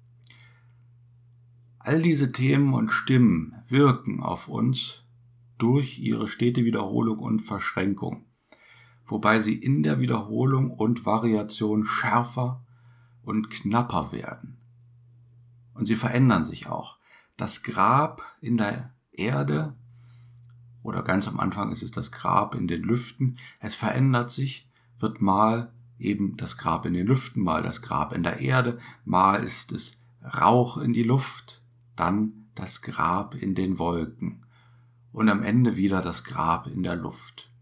All 1.78 2.02
diese 2.02 2.32
Themen 2.32 2.74
und 2.74 2.90
Stimmen 2.90 3.54
wirken 3.68 4.22
auf 4.22 4.48
uns 4.48 5.04
durch 5.58 5.98
ihre 5.98 6.28
stete 6.28 6.64
Wiederholung 6.64 7.18
und 7.18 7.40
Verschränkung 7.40 8.28
wobei 9.08 9.40
sie 9.40 9.54
in 9.54 9.82
der 9.82 10.00
Wiederholung 10.00 10.70
und 10.70 11.06
Variation 11.06 11.84
schärfer 11.84 12.64
und 13.22 13.50
knapper 13.50 14.12
werden. 14.12 14.58
Und 15.74 15.86
sie 15.86 15.96
verändern 15.96 16.44
sich 16.44 16.68
auch. 16.68 16.98
Das 17.36 17.62
Grab 17.62 18.22
in 18.40 18.58
der 18.58 18.94
Erde 19.10 19.76
oder 20.88 21.02
ganz 21.02 21.28
am 21.28 21.38
Anfang 21.38 21.70
ist 21.70 21.82
es 21.82 21.90
das 21.90 22.10
Grab 22.10 22.54
in 22.54 22.66
den 22.66 22.82
Lüften. 22.82 23.36
Es 23.60 23.76
verändert 23.76 24.30
sich, 24.30 24.70
wird 24.98 25.20
mal 25.20 25.70
eben 25.98 26.38
das 26.38 26.56
Grab 26.56 26.86
in 26.86 26.94
den 26.94 27.06
Lüften, 27.06 27.42
mal 27.42 27.62
das 27.62 27.82
Grab 27.82 28.14
in 28.14 28.22
der 28.22 28.40
Erde, 28.40 28.78
mal 29.04 29.44
ist 29.44 29.70
es 29.70 30.00
Rauch 30.22 30.78
in 30.78 30.94
die 30.94 31.02
Luft, 31.02 31.62
dann 31.94 32.48
das 32.54 32.80
Grab 32.80 33.34
in 33.34 33.54
den 33.54 33.78
Wolken 33.78 34.46
und 35.12 35.28
am 35.28 35.42
Ende 35.42 35.76
wieder 35.76 36.00
das 36.00 36.24
Grab 36.24 36.66
in 36.66 36.82
der 36.82 36.96
Luft. 36.96 37.52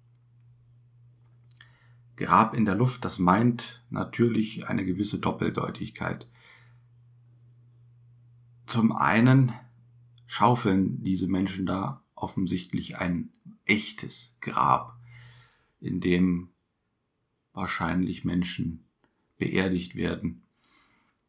Grab 2.15 2.55
in 2.55 2.65
der 2.65 2.77
Luft, 2.77 3.05
das 3.05 3.19
meint 3.19 3.85
natürlich 3.91 4.69
eine 4.69 4.85
gewisse 4.85 5.19
Doppeldeutigkeit. 5.19 6.29
Zum 8.67 8.93
einen 8.93 9.53
schaufeln 10.27 11.03
diese 11.03 11.27
Menschen 11.27 11.67
da 11.67 12.06
offensichtlich 12.17 12.99
ein 12.99 13.33
echtes 13.65 14.37
Grab, 14.41 14.99
in 15.81 16.01
dem 16.01 16.51
wahrscheinlich 17.53 18.25
Menschen 18.25 18.85
beerdigt 19.39 19.95
werden, 19.95 20.43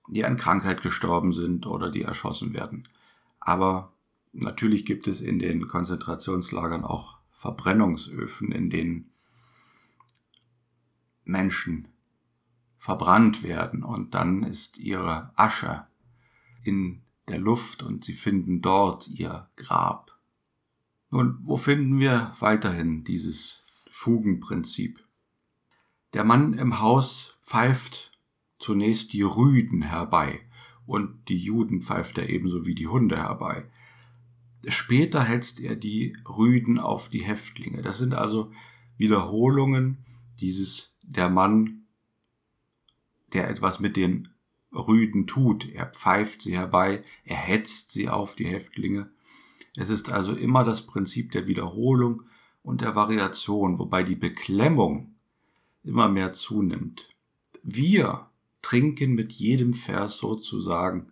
die 0.09 0.25
an 0.25 0.37
Krankheit 0.37 0.81
gestorben 0.81 1.33
sind 1.33 1.67
oder 1.67 1.91
die 1.91 2.03
erschossen 2.03 2.53
werden. 2.53 2.87
Aber 3.39 3.93
natürlich 4.31 4.85
gibt 4.85 5.07
es 5.07 5.21
in 5.21 5.39
den 5.39 5.67
Konzentrationslagern 5.67 6.83
auch 6.83 7.17
Verbrennungsöfen, 7.31 8.51
in 8.51 8.69
denen 8.69 9.11
Menschen 11.23 11.89
verbrannt 12.77 13.43
werden 13.43 13.83
und 13.83 14.15
dann 14.15 14.43
ist 14.43 14.77
ihre 14.77 15.31
Asche 15.35 15.87
in 16.63 17.03
der 17.27 17.39
Luft 17.39 17.83
und 17.83 18.05
sie 18.05 18.13
finden 18.13 18.61
dort 18.61 19.07
ihr 19.07 19.49
Grab. 19.55 20.16
Nun, 21.09 21.37
wo 21.41 21.57
finden 21.57 21.99
wir 21.99 22.35
weiterhin 22.39 23.03
dieses 23.03 23.63
Fugenprinzip? 23.89 25.03
Der 26.13 26.23
Mann 26.23 26.53
im 26.53 26.79
Haus 26.79 27.37
pfeift 27.41 28.11
zunächst 28.59 29.13
die 29.13 29.21
Rüden 29.21 29.83
herbei 29.83 30.41
und 30.85 31.29
die 31.29 31.37
Juden 31.37 31.81
pfeift 31.81 32.17
er 32.17 32.29
ebenso 32.29 32.65
wie 32.65 32.75
die 32.75 32.87
Hunde 32.87 33.17
herbei. 33.17 33.69
Später 34.67 35.23
hetzt 35.23 35.59
er 35.59 35.75
die 35.75 36.17
Rüden 36.27 36.79
auf 36.79 37.09
die 37.09 37.23
Häftlinge. 37.23 37.81
Das 37.81 37.97
sind 37.97 38.13
also 38.13 38.51
Wiederholungen 38.97 40.05
dieses 40.39 40.97
der 41.03 41.29
Mann, 41.29 41.85
der 43.33 43.49
etwas 43.49 43.79
mit 43.79 43.95
den 43.95 44.29
Rüden 44.73 45.27
tut. 45.27 45.69
Er 45.69 45.85
pfeift 45.85 46.41
sie 46.41 46.57
herbei, 46.57 47.03
er 47.23 47.37
hetzt 47.37 47.91
sie 47.91 48.09
auf 48.09 48.35
die 48.35 48.47
Häftlinge. 48.47 49.11
Es 49.77 49.89
ist 49.89 50.11
also 50.11 50.33
immer 50.33 50.63
das 50.63 50.87
Prinzip 50.87 51.31
der 51.31 51.45
Wiederholung 51.45 52.23
und 52.63 52.81
der 52.81 52.95
Variation, 52.95 53.77
wobei 53.77 54.01
die 54.01 54.15
Beklemmung 54.15 55.15
immer 55.83 56.09
mehr 56.09 56.33
zunimmt. 56.33 57.09
Wir 57.61 58.27
trinken 58.63 59.13
mit 59.13 59.31
jedem 59.33 59.73
Vers 59.73 60.17
sozusagen 60.17 61.11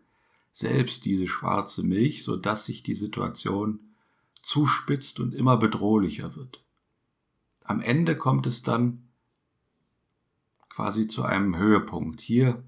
selbst 0.51 1.05
diese 1.05 1.27
schwarze 1.27 1.83
Milch, 1.83 2.23
so 2.23 2.37
dass 2.37 2.65
sich 2.65 2.81
die 2.81 2.95
Situation 2.95 3.81
zuspitzt 4.41 5.19
und 5.19 5.35
immer 5.35 5.57
bedrohlicher 5.57 6.35
wird. 6.35 6.63
Am 7.63 7.81
Ende 7.81 8.17
kommt 8.17 8.47
es 8.47 8.63
dann 8.63 9.09
quasi 10.69 11.05
zu 11.05 11.21
einem 11.21 11.55
Höhepunkt. 11.55 12.19
Hier 12.19 12.63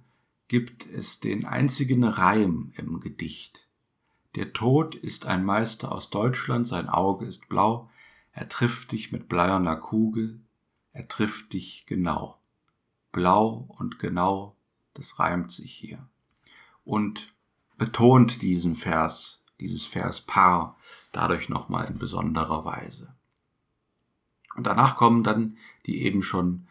gibt 0.48 0.86
es 0.86 1.20
den 1.20 1.46
einzigen 1.46 2.04
Reim 2.04 2.72
im 2.76 3.00
Gedicht. 3.00 3.67
Der 4.38 4.54
Tod 4.54 4.94
ist 4.94 5.26
ein 5.26 5.44
Meister 5.44 5.92
aus 5.92 6.12
Deutschland, 6.12 6.68
sein 6.68 6.90
Auge 6.90 7.26
ist 7.26 7.50
blau, 7.50 7.90
er 8.32 8.48
trifft 8.48 8.92
dich 8.92 9.12
mit 9.12 9.28
bleierner 9.28 9.78
Kugel, 9.78 10.42
er 10.92 11.08
trifft 11.08 11.54
dich 11.54 11.88
genau. 11.88 12.40
Blau 13.12 13.66
und 13.80 13.98
genau, 13.98 14.56
das 14.94 15.18
reimt 15.18 15.52
sich 15.52 15.74
hier. 15.74 16.08
Und 16.84 17.34
betont 17.80 18.44
diesen 18.44 18.76
Vers, 18.76 19.44
dieses 19.60 19.88
Verspaar 19.88 20.78
dadurch 21.14 21.50
nochmal 21.50 21.88
in 21.88 21.98
besonderer 21.98 22.64
Weise. 22.64 23.16
Und 24.56 24.68
danach 24.68 24.98
kommen 24.98 25.24
dann 25.24 25.58
die 25.88 26.04
eben 26.04 26.22
schon 26.22 26.68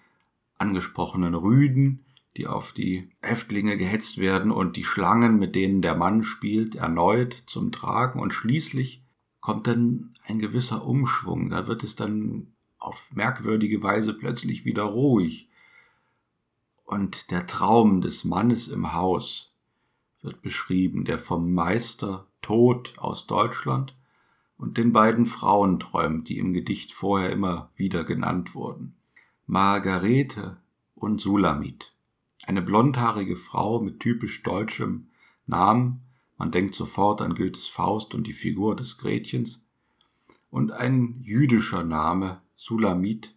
angesprochenen 0.56 1.34
Rüden, 1.34 2.05
die 2.36 2.46
auf 2.46 2.72
die 2.72 3.10
Häftlinge 3.20 3.76
gehetzt 3.76 4.18
werden 4.18 4.50
und 4.50 4.76
die 4.76 4.84
Schlangen, 4.84 5.38
mit 5.38 5.54
denen 5.54 5.82
der 5.82 5.94
Mann 5.94 6.22
spielt, 6.22 6.74
erneut 6.74 7.32
zum 7.46 7.72
Tragen 7.72 8.20
und 8.20 8.32
schließlich 8.32 9.02
kommt 9.40 9.66
dann 9.66 10.14
ein 10.26 10.38
gewisser 10.38 10.84
Umschwung, 10.84 11.50
da 11.50 11.66
wird 11.66 11.84
es 11.84 11.96
dann 11.96 12.52
auf 12.78 13.10
merkwürdige 13.14 13.82
Weise 13.82 14.14
plötzlich 14.14 14.64
wieder 14.64 14.84
ruhig. 14.84 15.48
Und 16.84 17.30
der 17.30 17.46
Traum 17.46 18.00
des 18.00 18.24
Mannes 18.24 18.68
im 18.68 18.92
Haus 18.92 19.52
wird 20.22 20.42
beschrieben, 20.42 21.04
der 21.04 21.18
vom 21.18 21.52
Meister 21.52 22.26
Tod 22.42 22.94
aus 22.98 23.26
Deutschland 23.26 23.96
und 24.56 24.78
den 24.78 24.92
beiden 24.92 25.26
Frauen 25.26 25.80
träumt, 25.80 26.28
die 26.28 26.38
im 26.38 26.52
Gedicht 26.52 26.92
vorher 26.92 27.30
immer 27.30 27.70
wieder 27.74 28.04
genannt 28.04 28.54
wurden. 28.54 28.94
Margarete 29.46 30.58
und 30.94 31.20
Sulamit. 31.20 31.95
Eine 32.46 32.62
blondhaarige 32.62 33.36
Frau 33.36 33.80
mit 33.80 33.98
typisch 33.98 34.44
deutschem 34.44 35.08
Namen, 35.46 36.02
man 36.38 36.52
denkt 36.52 36.76
sofort 36.76 37.20
an 37.20 37.34
Goethes 37.34 37.66
Faust 37.66 38.14
und 38.14 38.28
die 38.28 38.32
Figur 38.32 38.76
des 38.76 38.98
Gretchens, 38.98 39.66
und 40.48 40.70
ein 40.70 41.20
jüdischer 41.22 41.82
Name, 41.82 42.40
Sulamit, 42.54 43.34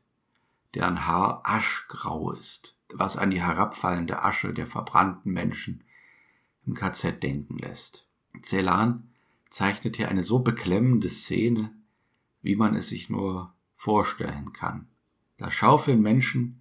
deren 0.75 1.07
Haar 1.07 1.41
aschgrau 1.43 2.31
ist, 2.33 2.77
was 2.93 3.17
an 3.17 3.31
die 3.31 3.41
herabfallende 3.41 4.21
Asche 4.21 4.53
der 4.53 4.67
verbrannten 4.67 5.33
Menschen 5.33 5.83
im 6.67 6.75
KZ 6.75 7.23
denken 7.23 7.57
lässt. 7.57 8.07
Celan 8.43 9.09
zeichnet 9.49 9.97
hier 9.97 10.09
eine 10.09 10.21
so 10.21 10.39
beklemmende 10.39 11.09
Szene, 11.09 11.73
wie 12.43 12.55
man 12.55 12.75
es 12.75 12.89
sich 12.89 13.09
nur 13.09 13.55
vorstellen 13.75 14.53
kann. 14.53 14.87
Da 15.37 15.49
schaufeln 15.49 16.01
Menschen 16.01 16.58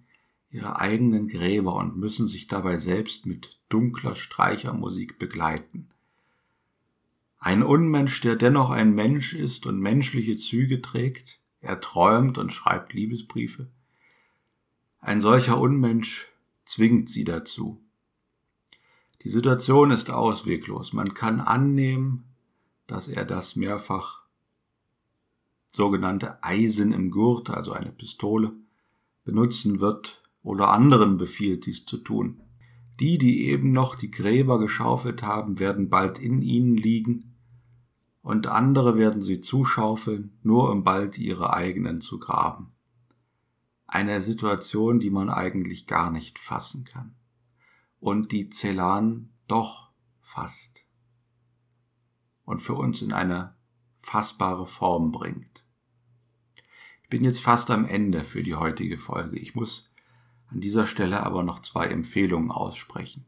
ihre 0.51 0.79
eigenen 0.79 1.27
Gräber 1.27 1.75
und 1.75 1.97
müssen 1.97 2.27
sich 2.27 2.47
dabei 2.47 2.77
selbst 2.77 3.25
mit 3.25 3.59
dunkler 3.69 4.15
Streichermusik 4.15 5.19
begleiten. 5.19 5.89
Ein 7.37 7.63
Unmensch, 7.63 8.19
der 8.21 8.35
dennoch 8.35 8.69
ein 8.69 8.93
Mensch 8.93 9.33
ist 9.33 9.65
und 9.65 9.79
menschliche 9.79 10.35
Züge 10.35 10.81
trägt, 10.81 11.39
er 11.61 11.79
träumt 11.79 12.37
und 12.37 12.51
schreibt 12.51 12.93
Liebesbriefe. 12.93 13.69
Ein 14.99 15.21
solcher 15.21 15.59
Unmensch 15.59 16.27
zwingt 16.65 17.09
sie 17.09 17.23
dazu. 17.23 17.81
Die 19.23 19.29
Situation 19.29 19.91
ist 19.91 20.09
ausweglos. 20.09 20.93
Man 20.93 21.13
kann 21.13 21.39
annehmen, 21.39 22.25
dass 22.87 23.07
er 23.07 23.25
das 23.25 23.55
mehrfach 23.55 24.23
sogenannte 25.71 26.43
Eisen 26.43 26.91
im 26.91 27.11
Gurt, 27.11 27.49
also 27.49 27.73
eine 27.73 27.91
Pistole, 27.91 28.53
benutzen 29.23 29.79
wird 29.79 30.21
oder 30.41 30.69
anderen 30.69 31.17
befiehlt, 31.17 31.65
dies 31.65 31.85
zu 31.85 31.97
tun. 31.97 32.41
Die, 32.99 33.17
die 33.17 33.45
eben 33.47 33.71
noch 33.71 33.95
die 33.95 34.11
Gräber 34.11 34.59
geschaufelt 34.59 35.23
haben, 35.23 35.59
werden 35.59 35.89
bald 35.89 36.19
in 36.19 36.41
ihnen 36.41 36.75
liegen 36.75 37.29
und 38.21 38.47
andere 38.47 38.97
werden 38.97 39.21
sie 39.21 39.41
zuschaufeln, 39.41 40.37
nur 40.43 40.69
um 40.71 40.83
bald 40.83 41.17
ihre 41.17 41.53
eigenen 41.53 42.01
zu 42.01 42.19
graben. 42.19 42.73
Eine 43.87 44.21
Situation, 44.21 44.99
die 44.99 45.09
man 45.09 45.29
eigentlich 45.29 45.87
gar 45.87 46.11
nicht 46.11 46.37
fassen 46.37 46.83
kann. 46.83 47.15
Und 47.99 48.31
die 48.31 48.49
Celan 48.49 49.31
doch 49.47 49.91
fasst. 50.21 50.85
Und 52.43 52.59
für 52.59 52.75
uns 52.75 53.01
in 53.01 53.13
eine 53.13 53.55
fassbare 53.97 54.67
Form 54.67 55.11
bringt. 55.11 55.65
Ich 57.03 57.09
bin 57.09 57.23
jetzt 57.23 57.41
fast 57.41 57.71
am 57.71 57.85
Ende 57.85 58.23
für 58.23 58.43
die 58.43 58.55
heutige 58.55 58.99
Folge. 58.99 59.39
Ich 59.39 59.55
muss 59.55 59.88
an 60.51 60.61
dieser 60.61 60.87
Stelle 60.87 61.23
aber 61.23 61.43
noch 61.43 61.61
zwei 61.61 61.87
Empfehlungen 61.87 62.51
aussprechen. 62.51 63.25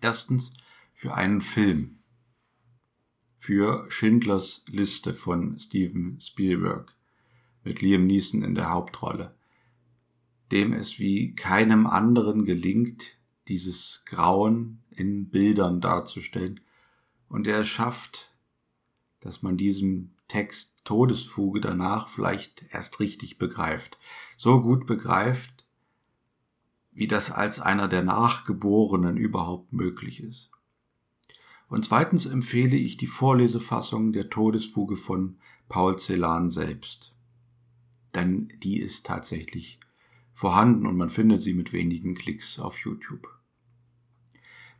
Erstens 0.00 0.52
für 0.92 1.14
einen 1.14 1.40
Film. 1.40 1.96
Für 3.38 3.90
Schindlers 3.90 4.64
Liste 4.68 5.14
von 5.14 5.58
Steven 5.58 6.20
Spielberg 6.20 6.94
mit 7.64 7.80
Liam 7.80 8.06
Neeson 8.06 8.42
in 8.42 8.54
der 8.54 8.70
Hauptrolle, 8.70 9.34
dem 10.50 10.72
es 10.72 10.98
wie 10.98 11.34
keinem 11.34 11.86
anderen 11.86 12.44
gelingt, 12.44 13.18
dieses 13.48 14.04
Grauen 14.06 14.82
in 14.90 15.30
Bildern 15.30 15.80
darzustellen 15.80 16.60
und 17.28 17.46
er 17.46 17.64
schafft, 17.64 18.32
dass 19.20 19.42
man 19.42 19.56
diesen 19.56 20.16
Text 20.28 20.84
Todesfuge 20.84 21.60
danach 21.60 22.08
vielleicht 22.08 22.64
erst 22.70 23.00
richtig 23.00 23.38
begreift. 23.38 23.98
So 24.36 24.62
gut 24.62 24.86
begreift, 24.86 25.51
wie 26.92 27.08
das 27.08 27.30
als 27.30 27.60
einer 27.60 27.88
der 27.88 28.02
Nachgeborenen 28.02 29.16
überhaupt 29.16 29.72
möglich 29.72 30.22
ist. 30.22 30.50
Und 31.68 31.86
zweitens 31.86 32.26
empfehle 32.26 32.76
ich 32.76 32.98
die 32.98 33.06
Vorlesefassung 33.06 34.12
der 34.12 34.28
Todesfuge 34.28 34.96
von 34.96 35.38
Paul 35.68 35.98
Celan 35.98 36.50
selbst. 36.50 37.14
Denn 38.14 38.48
die 38.62 38.78
ist 38.78 39.06
tatsächlich 39.06 39.80
vorhanden 40.34 40.86
und 40.86 40.96
man 40.96 41.08
findet 41.08 41.40
sie 41.40 41.54
mit 41.54 41.72
wenigen 41.72 42.14
Klicks 42.14 42.58
auf 42.58 42.78
YouTube. 42.78 43.28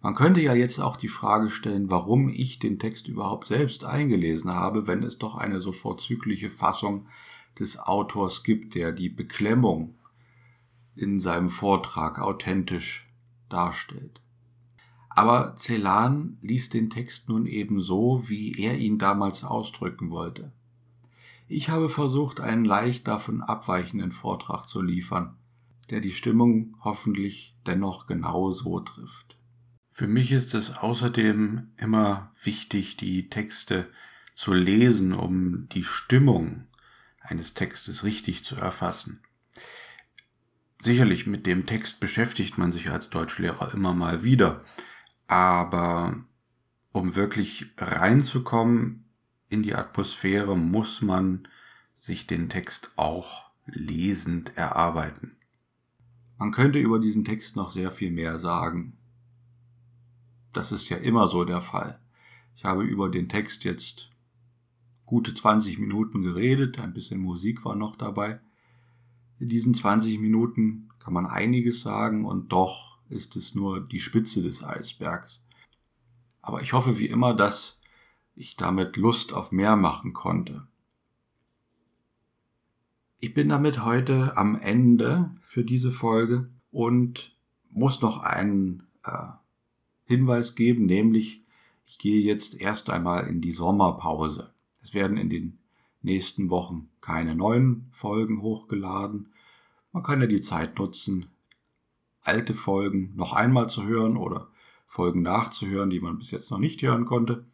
Man 0.03 0.15
könnte 0.15 0.41
ja 0.41 0.53
jetzt 0.53 0.81
auch 0.81 0.97
die 0.97 1.09
Frage 1.09 1.49
stellen, 1.49 1.89
warum 1.89 2.29
ich 2.29 2.59
den 2.59 2.79
Text 2.79 3.09
überhaupt 3.09 3.47
selbst 3.47 3.85
eingelesen 3.85 4.53
habe, 4.53 4.87
wenn 4.87 5.03
es 5.03 5.17
doch 5.17 5.37
eine 5.37 5.61
so 5.61 5.73
vorzügliche 5.73 6.51
Fassung 6.51 7.07
des 7.59 7.79
Autors 7.79 8.43
gibt, 8.43 8.75
der 8.75 8.93
die 8.93 9.09
Beklemmung 9.09 9.95
in 10.95 11.21
seinem 11.21 11.49
Vortrag 11.49 12.19
authentisch 12.21 13.09
darstellt. 13.49 14.21
Aber 15.11 15.57
Celan 15.57 16.39
liest 16.41 16.75
den 16.75 16.89
Text 16.89 17.29
nun 17.29 17.47
eben 17.47 17.81
so, 17.81 18.29
wie 18.29 18.53
er 18.59 18.79
ihn 18.79 18.99
damals 18.99 19.45
ausdrücken 19.45 20.11
wollte. 20.11 20.53
Ich 21.49 21.69
habe 21.69 21.91
versucht, 21.91 22.41
einen 22.41 22.65
leicht 22.65 23.09
davon 23.09 23.43
abweichenden 23.43 24.13
Vortrag 24.13 24.67
zu 24.67 24.81
liefern, 24.81 25.37
der 25.91 26.01
die 26.01 26.13
Stimmung 26.13 26.77
hoffentlich 26.81 27.55
dennoch 27.67 28.07
genau 28.07 28.51
so 28.53 28.81
trifft. 28.81 29.37
Für 29.91 30.07
mich 30.07 30.33
ist 30.33 30.55
es 30.55 30.79
außerdem 30.79 31.73
immer 31.77 32.33
wichtig, 32.43 32.97
die 32.97 33.29
Texte 33.29 33.91
zu 34.35 34.55
lesen, 34.55 35.13
um 35.13 35.69
die 35.69 35.85
Stimmung 35.85 36.67
eines 37.21 37.53
Textes 37.53 38.03
richtig 38.03 38.45
zu 38.45 38.57
erfassen. 38.57 39.21
Sicherlich 40.85 41.29
mit 41.29 41.47
dem 41.47 41.65
Text 41.65 42.01
beschäftigt 42.01 42.59
man 42.59 42.73
sich 42.73 42.91
als 42.91 43.09
Deutschlehrer 43.09 43.73
immer 43.73 43.95
mal 43.95 44.25
wieder, 44.25 44.65
aber 45.29 46.25
um 46.91 47.15
wirklich 47.15 47.71
reinzukommen 47.79 49.05
in 49.49 49.63
die 49.63 49.77
Atmosphäre, 49.77 50.57
muss 50.57 51.01
man 51.01 51.47
sich 51.95 52.27
den 52.27 52.49
Text 52.49 52.95
auch 52.97 53.53
lesend 53.67 54.57
erarbeiten. 54.57 55.37
Man 56.37 56.51
könnte 56.51 56.81
über 56.81 56.99
diesen 56.99 57.25
Text 57.25 57.55
noch 57.55 57.71
sehr 57.71 57.93
viel 57.93 58.11
mehr 58.11 58.41
sagen. 58.41 58.99
Das 60.53 60.73
ist 60.73 60.89
ja 60.89 60.97
immer 60.97 61.29
so 61.29 61.45
der 61.45 61.61
Fall. 61.61 62.01
Ich 62.57 62.65
habe 62.65 62.83
über 62.83 63.09
den 63.09 63.29
Text 63.29 63.63
jetzt 63.63 64.11
gute 65.07 65.33
20 65.33 65.79
Minuten 65.79 66.23
geredet, 66.23 66.81
ein 66.81 66.93
bisschen 66.93 67.21
Musik 67.21 67.65
war 67.65 67.77
noch 67.77 67.95
dabei. 67.95 68.41
In 69.43 69.49
diesen 69.49 69.75
20 69.75 70.21
Minuten 70.21 70.89
kann 71.01 71.13
man 71.13 71.27
einiges 71.27 71.81
sagen 71.81 72.27
und 72.27 72.53
doch 72.53 72.99
ist 73.09 73.35
es 73.35 73.57
nur 73.57 73.81
die 73.81 73.99
Spitze 73.99 74.41
des 74.41 74.63
Eisbergs. 74.63 75.45
Aber 76.41 76.63
ich 76.63 76.75
hoffe 76.75 77.01
wie 77.01 77.09
immer, 77.09 77.35
dass 77.35 77.81
ich 78.37 78.55
damit 78.55 78.97
Lust 78.97 79.33
auf 79.33 79.51
mehr 79.51 79.75
machen 79.75 80.13
konnte. 80.13 80.69
Ich 83.19 83.35
bin 83.35 83.49
damit 83.49 83.85
heute 83.85 84.37
am 84.37 84.55
Ende 84.55 85.35
für 85.41 85.65
diese 85.65 85.91
Folge 85.91 86.49
und 86.71 87.37
muss 87.69 88.01
noch 88.01 88.19
einen 88.19 88.85
äh, 89.03 89.27
Hinweis 90.05 90.55
geben, 90.55 90.87
nämlich 90.87 91.43
ich 91.85 91.99
gehe 91.99 92.23
jetzt 92.23 92.61
erst 92.61 92.91
einmal 92.91 93.27
in 93.27 93.41
die 93.41 93.51
Sommerpause. 93.51 94.53
Es 94.85 94.95
werden 94.95 95.17
in 95.17 95.31
den 95.31 95.59
nächsten 96.01 96.49
Wochen 96.49 96.91
keine 97.01 97.35
neuen 97.35 97.89
Folgen 97.91 98.41
hochgeladen. 98.41 99.32
Man 99.93 100.03
kann 100.03 100.21
ja 100.21 100.27
die 100.27 100.41
Zeit 100.41 100.79
nutzen, 100.79 101.31
alte 102.23 102.55
Folgen 102.55 103.15
noch 103.15 103.35
einmal 103.35 103.69
zu 103.69 103.87
hören 103.87 104.17
oder 104.17 104.49
Folgen 104.87 105.23
nachzuhören, 105.23 105.91
die 105.91 106.01
man 106.01 106.19
bis 106.19 106.31
jetzt 106.31 106.51
noch 106.51 106.59
nicht 106.59 106.83
hören 106.83 107.05
konnte. 107.05 107.45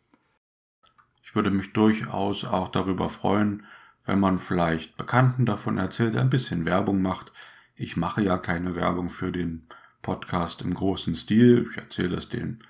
Ich 1.22 1.34
würde 1.34 1.50
mich 1.50 1.72
durchaus 1.72 2.44
auch 2.44 2.68
darüber 2.68 3.08
freuen, 3.08 3.64
wenn 4.06 4.20
man 4.20 4.38
vielleicht 4.38 4.96
Bekannten 4.96 5.44
davon 5.44 5.78
erzählt, 5.78 6.16
ein 6.16 6.30
bisschen 6.30 6.64
Werbung 6.64 7.02
macht. 7.02 7.32
Ich 7.76 7.96
mache 7.96 8.22
ja 8.22 8.38
keine 8.38 8.74
Werbung 8.74 9.10
für 9.10 9.30
den 9.30 9.66
Podcast 10.00 10.62
im 10.62 10.72
großen 10.72 11.14
Stil. 11.16 11.68
Ich 11.70 11.76
erzähle 11.76 12.16
es 12.16 12.28
den 12.28 12.60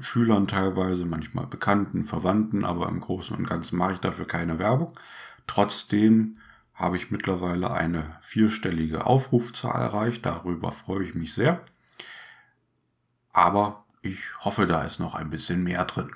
Schülern 0.00 0.48
teilweise, 0.48 1.04
manchmal 1.04 1.46
Bekannten, 1.46 2.04
Verwandten, 2.04 2.64
aber 2.64 2.88
im 2.88 3.00
Großen 3.00 3.36
und 3.36 3.48
Ganzen 3.48 3.76
mache 3.76 3.94
ich 3.94 3.98
dafür 3.98 4.26
keine 4.26 4.58
Werbung. 4.58 4.94
Trotzdem 5.46 6.38
habe 6.82 6.96
ich 6.96 7.12
mittlerweile 7.12 7.70
eine 7.70 8.16
vierstellige 8.22 9.06
Aufrufzahl 9.06 9.80
erreicht. 9.80 10.26
Darüber 10.26 10.72
freue 10.72 11.04
ich 11.04 11.14
mich 11.14 11.32
sehr. 11.32 11.64
Aber 13.32 13.86
ich 14.02 14.18
hoffe, 14.40 14.66
da 14.66 14.82
ist 14.82 14.98
noch 14.98 15.14
ein 15.14 15.30
bisschen 15.30 15.62
mehr 15.62 15.84
drin. 15.84 16.10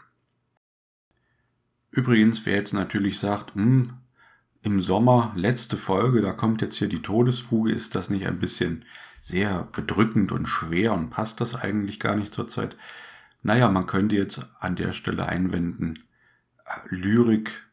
Übrigens, 1.93 2.45
wer 2.45 2.57
jetzt 2.57 2.75
natürlich 2.75 3.21
sagt, 3.21 3.55
hm, 3.55 3.95
im 4.63 4.81
Sommer, 4.81 5.33
letzte 5.37 5.77
Folge, 5.77 6.21
da 6.21 6.33
kommt 6.33 6.63
jetzt 6.63 6.77
hier 6.77 6.89
die 6.89 7.01
Todesfuge, 7.01 7.71
ist 7.71 7.95
das 7.95 8.11
nicht 8.11 8.27
ein 8.27 8.41
bisschen 8.41 8.85
sehr 9.23 9.69
bedrückend 9.71 10.33
und 10.33 10.47
schwer 10.47 10.95
und 10.95 11.11
passt 11.11 11.41
das 11.41 11.55
eigentlich 11.55 12.01
gar 12.01 12.17
nicht 12.17 12.35
zur 12.35 12.49
Zeit. 12.49 12.77
Naja, 13.45 13.69
man 13.69 13.87
könnte 13.87 14.17
jetzt 14.17 14.45
an 14.59 14.75
der 14.75 14.93
Stelle 14.93 15.27
einwenden, 15.27 16.01
äh, 16.65 16.95
Lyrik, 16.95 17.66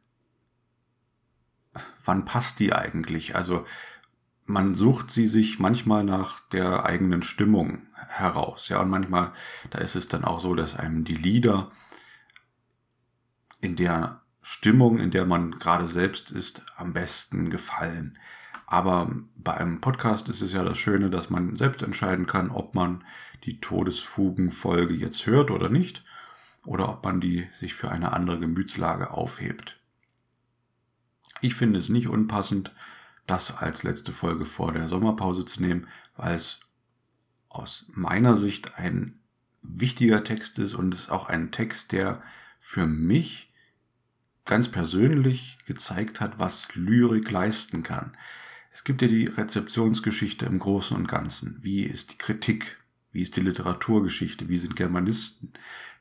wann 2.03 2.25
passt 2.25 2.59
die 2.59 2.73
eigentlich? 2.73 3.35
Also 3.35 3.65
man 4.45 4.75
sucht 4.75 5.11
sie 5.11 5.27
sich 5.27 5.59
manchmal 5.59 6.03
nach 6.03 6.39
der 6.49 6.85
eigenen 6.85 7.23
Stimmung 7.23 7.83
heraus, 8.09 8.67
ja, 8.69 8.81
und 8.81 8.89
manchmal, 8.89 9.31
da 9.69 9.79
ist 9.79 9.95
es 9.95 10.07
dann 10.09 10.25
auch 10.25 10.39
so, 10.39 10.53
dass 10.53 10.77
einem 10.77 11.05
die 11.05 11.15
Lieder 11.15 11.71
in 13.61 13.75
der 13.75 14.21
Stimmung, 14.41 14.99
in 14.99 15.11
der 15.11 15.25
man 15.25 15.57
gerade 15.59 15.87
selbst 15.87 16.29
ist, 16.29 16.63
am 16.75 16.91
besten 16.91 17.49
gefallen. 17.49 18.17
Aber 18.67 19.09
bei 19.35 19.53
einem 19.55 19.79
Podcast 19.79 20.27
ist 20.27 20.41
es 20.41 20.51
ja 20.51 20.63
das 20.63 20.77
Schöne, 20.77 21.09
dass 21.09 21.29
man 21.29 21.55
selbst 21.55 21.81
entscheiden 21.81 22.27
kann, 22.27 22.49
ob 22.49 22.75
man 22.75 23.05
die 23.45 23.59
Todesfugenfolge 23.59 24.93
jetzt 24.93 25.25
hört 25.25 25.51
oder 25.51 25.69
nicht, 25.69 26.03
oder 26.65 26.89
ob 26.89 27.03
man 27.05 27.21
die 27.21 27.47
sich 27.51 27.73
für 27.73 27.91
eine 27.91 28.11
andere 28.13 28.39
Gemütslage 28.39 29.11
aufhebt. 29.11 29.79
Ich 31.43 31.55
finde 31.55 31.77
es 31.77 31.89
nicht 31.89 32.07
unpassend, 32.07 32.71
das 33.27 33.57
als 33.57 33.83
letzte 33.83 34.13
Folge 34.13 34.45
vor 34.45 34.71
der 34.71 34.87
Sommerpause 34.87 35.43
zu 35.43 35.61
nehmen, 35.61 35.87
weil 36.15 36.35
es 36.35 36.61
aus 37.49 37.85
meiner 37.89 38.37
Sicht 38.37 38.77
ein 38.77 39.19
wichtiger 39.61 40.23
Text 40.23 40.57
ist 40.57 40.73
und 40.73 40.93
es 40.93 41.01
ist 41.01 41.09
auch 41.09 41.27
ein 41.27 41.51
Text, 41.51 41.91
der 41.91 42.23
für 42.61 42.87
mich 42.87 43.51
ganz 44.45 44.69
persönlich 44.69 45.57
gezeigt 45.65 46.21
hat, 46.21 46.39
was 46.39 46.75
Lyrik 46.75 47.29
leisten 47.29 47.83
kann. 47.83 48.15
Es 48.71 48.85
gibt 48.85 49.01
ja 49.01 49.09
die 49.09 49.25
Rezeptionsgeschichte 49.25 50.45
im 50.45 50.59
Großen 50.59 50.95
und 50.95 51.09
Ganzen. 51.09 51.61
Wie 51.61 51.83
ist 51.83 52.13
die 52.13 52.17
Kritik? 52.17 52.77
Wie 53.11 53.21
ist 53.21 53.35
die 53.35 53.41
Literaturgeschichte? 53.41 54.47
Wie 54.47 54.57
sind 54.57 54.77
Germanisten 54.77 55.51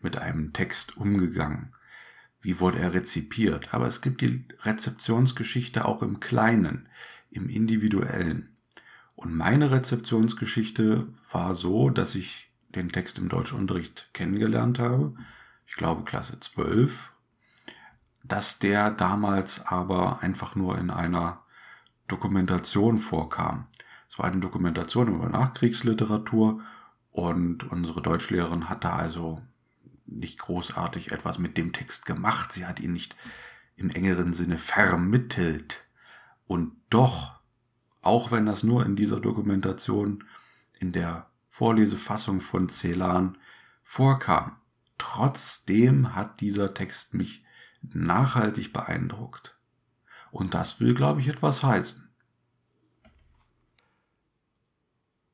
mit 0.00 0.16
einem 0.18 0.52
Text 0.52 0.96
umgegangen? 0.96 1.72
Wie 2.42 2.58
wurde 2.58 2.80
er 2.80 2.92
rezipiert? 2.92 3.72
Aber 3.72 3.86
es 3.86 4.00
gibt 4.00 4.20
die 4.20 4.44
Rezeptionsgeschichte 4.62 5.84
auch 5.84 6.02
im 6.02 6.20
Kleinen, 6.20 6.88
im 7.30 7.48
Individuellen. 7.48 8.50
Und 9.14 9.34
meine 9.34 9.70
Rezeptionsgeschichte 9.70 11.06
war 11.30 11.54
so, 11.54 11.88
dass 11.88 12.16
ich 12.16 12.50
den 12.70 12.90
Text 12.90 13.18
im 13.18 13.28
Deutschunterricht 13.28 14.10
kennengelernt 14.12 14.80
habe. 14.80 15.14
Ich 15.66 15.74
glaube 15.74 16.04
Klasse 16.04 16.38
12. 16.40 17.12
dass 18.24 18.58
der 18.60 18.90
damals 18.90 19.66
aber 19.66 20.22
einfach 20.22 20.54
nur 20.54 20.78
in 20.78 20.90
einer 20.90 21.42
Dokumentation 22.06 22.98
vorkam. 22.98 23.66
Es 24.08 24.18
war 24.18 24.26
eine 24.26 24.40
Dokumentation 24.40 25.08
über 25.08 25.28
Nachkriegsliteratur 25.28 26.60
und 27.10 27.64
unsere 27.70 28.00
Deutschlehrerin 28.00 28.68
hat 28.68 28.84
da 28.84 28.94
also 28.96 29.42
nicht 30.06 30.38
großartig 30.38 31.12
etwas 31.12 31.38
mit 31.38 31.56
dem 31.56 31.72
Text 31.72 32.06
gemacht. 32.06 32.52
Sie 32.52 32.66
hat 32.66 32.80
ihn 32.80 32.92
nicht 32.92 33.16
im 33.76 33.90
engeren 33.90 34.32
Sinne 34.32 34.58
vermittelt. 34.58 35.84
Und 36.46 36.72
doch, 36.90 37.40
auch 38.00 38.30
wenn 38.30 38.46
das 38.46 38.62
nur 38.62 38.84
in 38.84 38.96
dieser 38.96 39.20
Dokumentation 39.20 40.24
in 40.80 40.92
der 40.92 41.30
Vorlesefassung 41.48 42.40
von 42.40 42.68
Celan 42.68 43.38
vorkam, 43.82 44.56
trotzdem 44.98 46.14
hat 46.14 46.40
dieser 46.40 46.74
Text 46.74 47.14
mich 47.14 47.44
nachhaltig 47.82 48.72
beeindruckt. 48.72 49.58
Und 50.30 50.54
das 50.54 50.80
will, 50.80 50.94
glaube 50.94 51.20
ich, 51.20 51.28
etwas 51.28 51.62
heißen. 51.62 52.08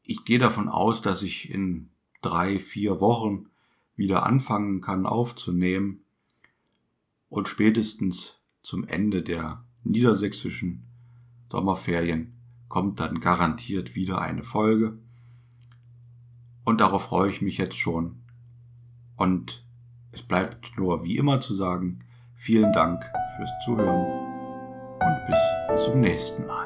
Ich 0.03 0.25
gehe 0.25 0.39
davon 0.39 0.69
aus, 0.69 1.03
dass 1.03 1.23
ich 1.23 1.51
in 1.51 1.91
drei, 2.23 2.59
vier 2.59 3.01
Wochen 3.01 3.51
wieder 3.99 4.25
anfangen 4.25 4.81
kann 4.81 5.05
aufzunehmen 5.05 6.05
und 7.29 7.49
spätestens 7.49 8.43
zum 8.63 8.87
Ende 8.87 9.23
der 9.23 9.65
niedersächsischen 9.85 10.87
Sommerferien 11.51 12.39
kommt 12.69 13.01
dann 13.01 13.21
garantiert 13.21 13.95
wieder 13.95 14.21
eine 14.21 14.45
Folge. 14.45 14.99
Und 16.65 16.81
darauf 16.81 17.05
freue 17.05 17.31
ich 17.31 17.43
mich 17.43 17.59
jetzt 17.59 17.79
schon. 17.79 18.23
Und 19.17 19.67
es 20.13 20.23
bleibt 20.23 20.77
nur 20.77 21.05
wie 21.05 21.17
immer 21.17 21.41
zu 21.41 21.55
sagen, 21.55 22.01
vielen 22.35 22.73
Dank 22.73 23.03
fürs 23.37 23.51
Zuhören 23.65 24.07
und 25.01 25.27
bis 25.27 25.85
zum 25.85 26.01
nächsten 26.01 26.47
Mal. 26.47 26.58